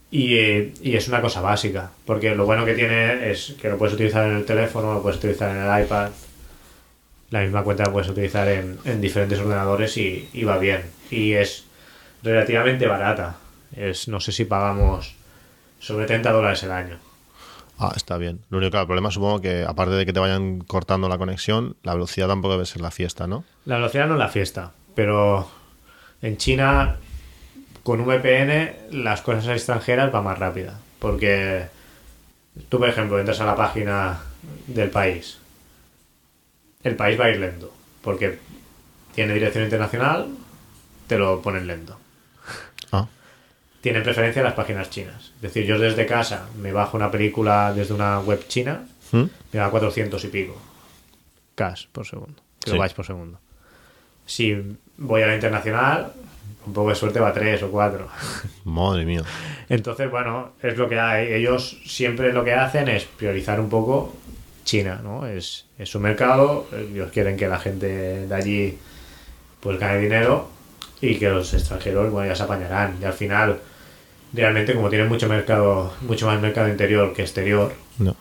[0.09, 3.77] Y, eh, y es una cosa básica, porque lo bueno que tiene es que lo
[3.77, 6.09] puedes utilizar en el teléfono, lo puedes utilizar en el iPad.
[7.29, 10.81] La misma cuenta la puedes utilizar en, en diferentes ordenadores y, y va bien.
[11.09, 11.63] Y es
[12.23, 13.37] relativamente barata.
[13.73, 15.15] Es, no sé si pagamos
[15.79, 16.97] sobre 30 dólares el año.
[17.81, 18.41] Ah, está bien.
[18.49, 21.75] Lo único que el problema supongo que aparte de que te vayan cortando la conexión,
[21.81, 23.43] la velocidad tampoco debe ser la fiesta, ¿no?
[23.65, 25.49] La velocidad no es la fiesta, pero
[26.21, 26.97] en China
[27.81, 30.79] con VPN las cosas extranjeras van más rápida.
[30.99, 31.69] Porque
[32.69, 34.19] tú, por ejemplo, entras a la página
[34.67, 35.39] del país.
[36.83, 37.73] El país va a ir lento.
[38.03, 38.37] Porque
[39.15, 40.27] tiene dirección internacional,
[41.07, 41.97] te lo ponen lento.
[43.81, 45.31] Tienen preferencia las páginas chinas.
[45.35, 49.23] Es decir, yo desde casa me bajo una película desde una web china, ¿Mm?
[49.51, 50.61] me da 400 y pico.
[51.55, 52.41] K por segundo.
[52.59, 52.71] Sí.
[52.71, 53.39] Kilobytes por segundo.
[54.25, 54.55] Si
[54.97, 56.13] voy a la internacional,
[56.65, 58.07] un poco de suerte va a 3 o 4.
[58.65, 59.23] Madre mía.
[59.67, 61.33] Entonces, bueno, es lo que hay.
[61.33, 64.15] Ellos siempre lo que hacen es priorizar un poco
[64.63, 65.25] China, ¿no?
[65.25, 68.77] Es, es su mercado, ellos quieren que la gente de allí
[69.59, 70.49] pues gane dinero
[71.01, 72.97] y que los extranjeros, bueno, ya se apañarán.
[73.01, 73.59] Y al final,
[74.33, 78.15] realmente como tienen mucho mercado, mucho más mercado interior que exterior, No.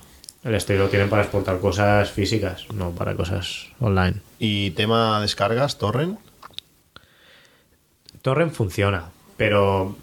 [0.45, 4.17] el exterior lo tienen para exportar cosas físicas, no para cosas online.
[4.39, 6.19] Y tema descargas, torrent.
[8.23, 9.97] Torrent funciona, pero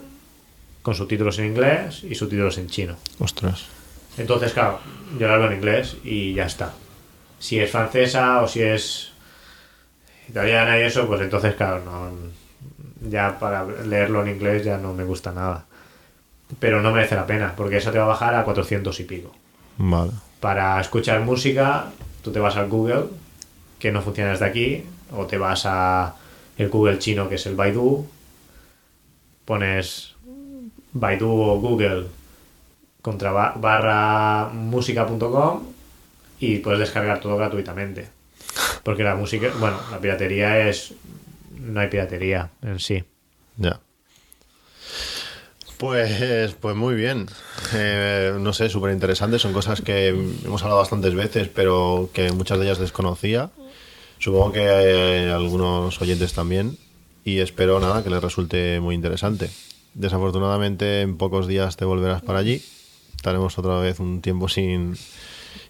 [0.82, 2.96] con subtítulos en inglés y subtítulos en chino.
[3.20, 3.81] Ostras.
[4.18, 4.80] Entonces, claro,
[5.18, 6.74] yo lo hablo en inglés y ya está.
[7.40, 9.14] Si es francesa o si es
[10.30, 12.12] italiana y eso, pues entonces, claro, no,
[13.10, 15.66] ya para leerlo en inglés ya no me gusta nada.
[16.60, 19.34] Pero no merece la pena, porque eso te va a bajar a 400 y pico.
[19.78, 20.12] Vale.
[20.40, 21.86] Para escuchar música,
[22.22, 23.06] tú te vas al Google,
[23.80, 26.16] que no funciona desde aquí, o te vas a
[26.58, 28.06] el Google chino, que es el Baidu,
[29.46, 30.16] pones
[30.94, 32.08] Baidu o Google
[33.02, 35.64] contra ba- barra música.com
[36.40, 38.10] y puedes descargar todo gratuitamente.
[38.84, 40.94] Porque la música, bueno, la piratería es...
[41.60, 43.04] No hay piratería en sí.
[43.58, 43.80] Ya.
[45.78, 47.28] Pues, pues muy bien.
[47.74, 49.40] Eh, no sé, súper interesante.
[49.40, 53.50] Son cosas que hemos hablado bastantes veces, pero que muchas de ellas desconocía.
[54.20, 56.78] Supongo que eh, algunos oyentes también.
[57.24, 59.50] Y espero nada que les resulte muy interesante.
[59.94, 62.64] Desafortunadamente, en pocos días te volverás para allí.
[63.22, 64.96] Estaremos otra vez un tiempo sin,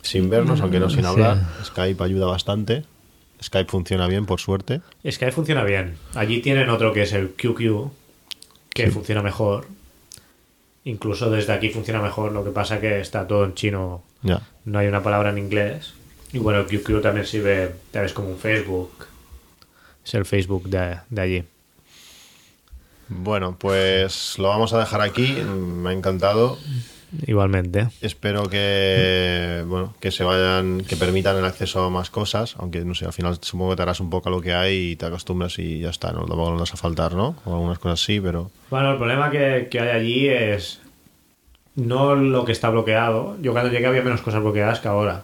[0.01, 1.05] sin vernos, aunque no sin Sí.
[1.05, 1.43] hablar.
[1.65, 2.85] Skype ayuda bastante.
[3.43, 4.79] Skype funciona bien, por suerte.
[5.05, 5.97] Skype funciona bien.
[6.15, 7.91] Allí tienen otro que es el QQ,
[8.73, 9.67] que funciona mejor.
[10.85, 14.01] Incluso desde aquí funciona mejor, lo que pasa que está todo en chino,
[14.63, 15.93] no hay una palabra en inglés.
[16.31, 19.07] Y bueno, el QQ también sirve, tal vez como un Facebook.
[20.05, 21.43] Es el Facebook de, de allí.
[23.09, 25.33] Bueno, pues lo vamos a dejar aquí.
[25.33, 26.57] Me ha encantado.
[27.27, 27.87] Igualmente.
[28.01, 32.95] Espero que bueno que se vayan, que permitan el acceso a más cosas, aunque no
[32.95, 35.05] sé, al final supongo que te harás un poco a lo que hay y te
[35.05, 37.35] acostumbras y ya está, no tampoco no vas a faltar, ¿no?
[37.45, 40.79] O algunas cosas sí, pero Bueno, el problema que, que hay allí es
[41.75, 43.37] no lo que está bloqueado.
[43.41, 45.23] Yo cuando llegué había menos cosas bloqueadas que ahora.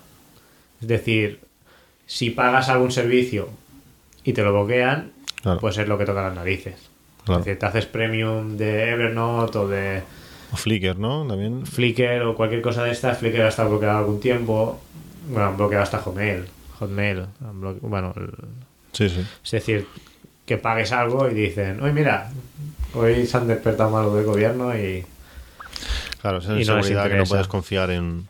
[0.81, 1.39] Es decir,
[2.05, 3.49] si pagas algún servicio
[4.23, 5.11] y te lo bloquean,
[5.41, 5.59] Claro.
[5.59, 6.75] pues es lo que toca las narices.
[7.23, 7.39] Claro.
[7.41, 10.01] Es decir, te haces premium de Evernote o de
[10.51, 11.25] o Flickr, ¿no?
[11.27, 11.65] También.
[11.65, 13.17] Flickr o cualquier cosa de estas.
[13.19, 14.79] Flickr ha estado bloqueado algún tiempo.
[15.29, 16.45] Bueno, han bloqueado hasta Hotmail.
[16.79, 17.25] Hotmail.
[17.53, 18.31] bloque- Bueno, el-
[18.93, 19.25] Sí, sí.
[19.43, 19.87] es decir,
[20.45, 22.31] que pagues algo y dicen, oye, mira,
[22.93, 25.03] hoy se han despertado malos del gobierno y
[26.21, 28.27] Claro, esa es no seguridad que no puedes confiar en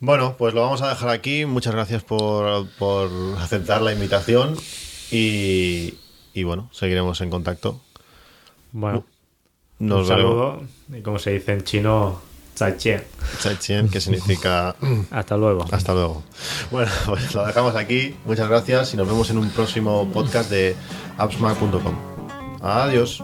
[0.00, 1.44] Bueno, pues lo vamos a dejar aquí.
[1.46, 4.56] Muchas gracias por, por aceptar la invitación
[5.10, 5.94] y,
[6.34, 7.80] y bueno, seguiremos en contacto.
[8.72, 9.04] Bueno,
[9.78, 10.62] Nos un saludo
[10.92, 12.20] y como se dice en chino,
[12.56, 13.02] zaijian.
[13.40, 14.76] Zaijian, que significa
[15.10, 15.64] Hasta luego.
[15.70, 16.22] Hasta luego.
[16.70, 18.14] Bueno, pues lo dejamos aquí.
[18.24, 20.76] Muchas gracias y nos vemos en un próximo podcast de
[21.18, 21.94] appsmac.com.
[22.62, 23.22] Adiós.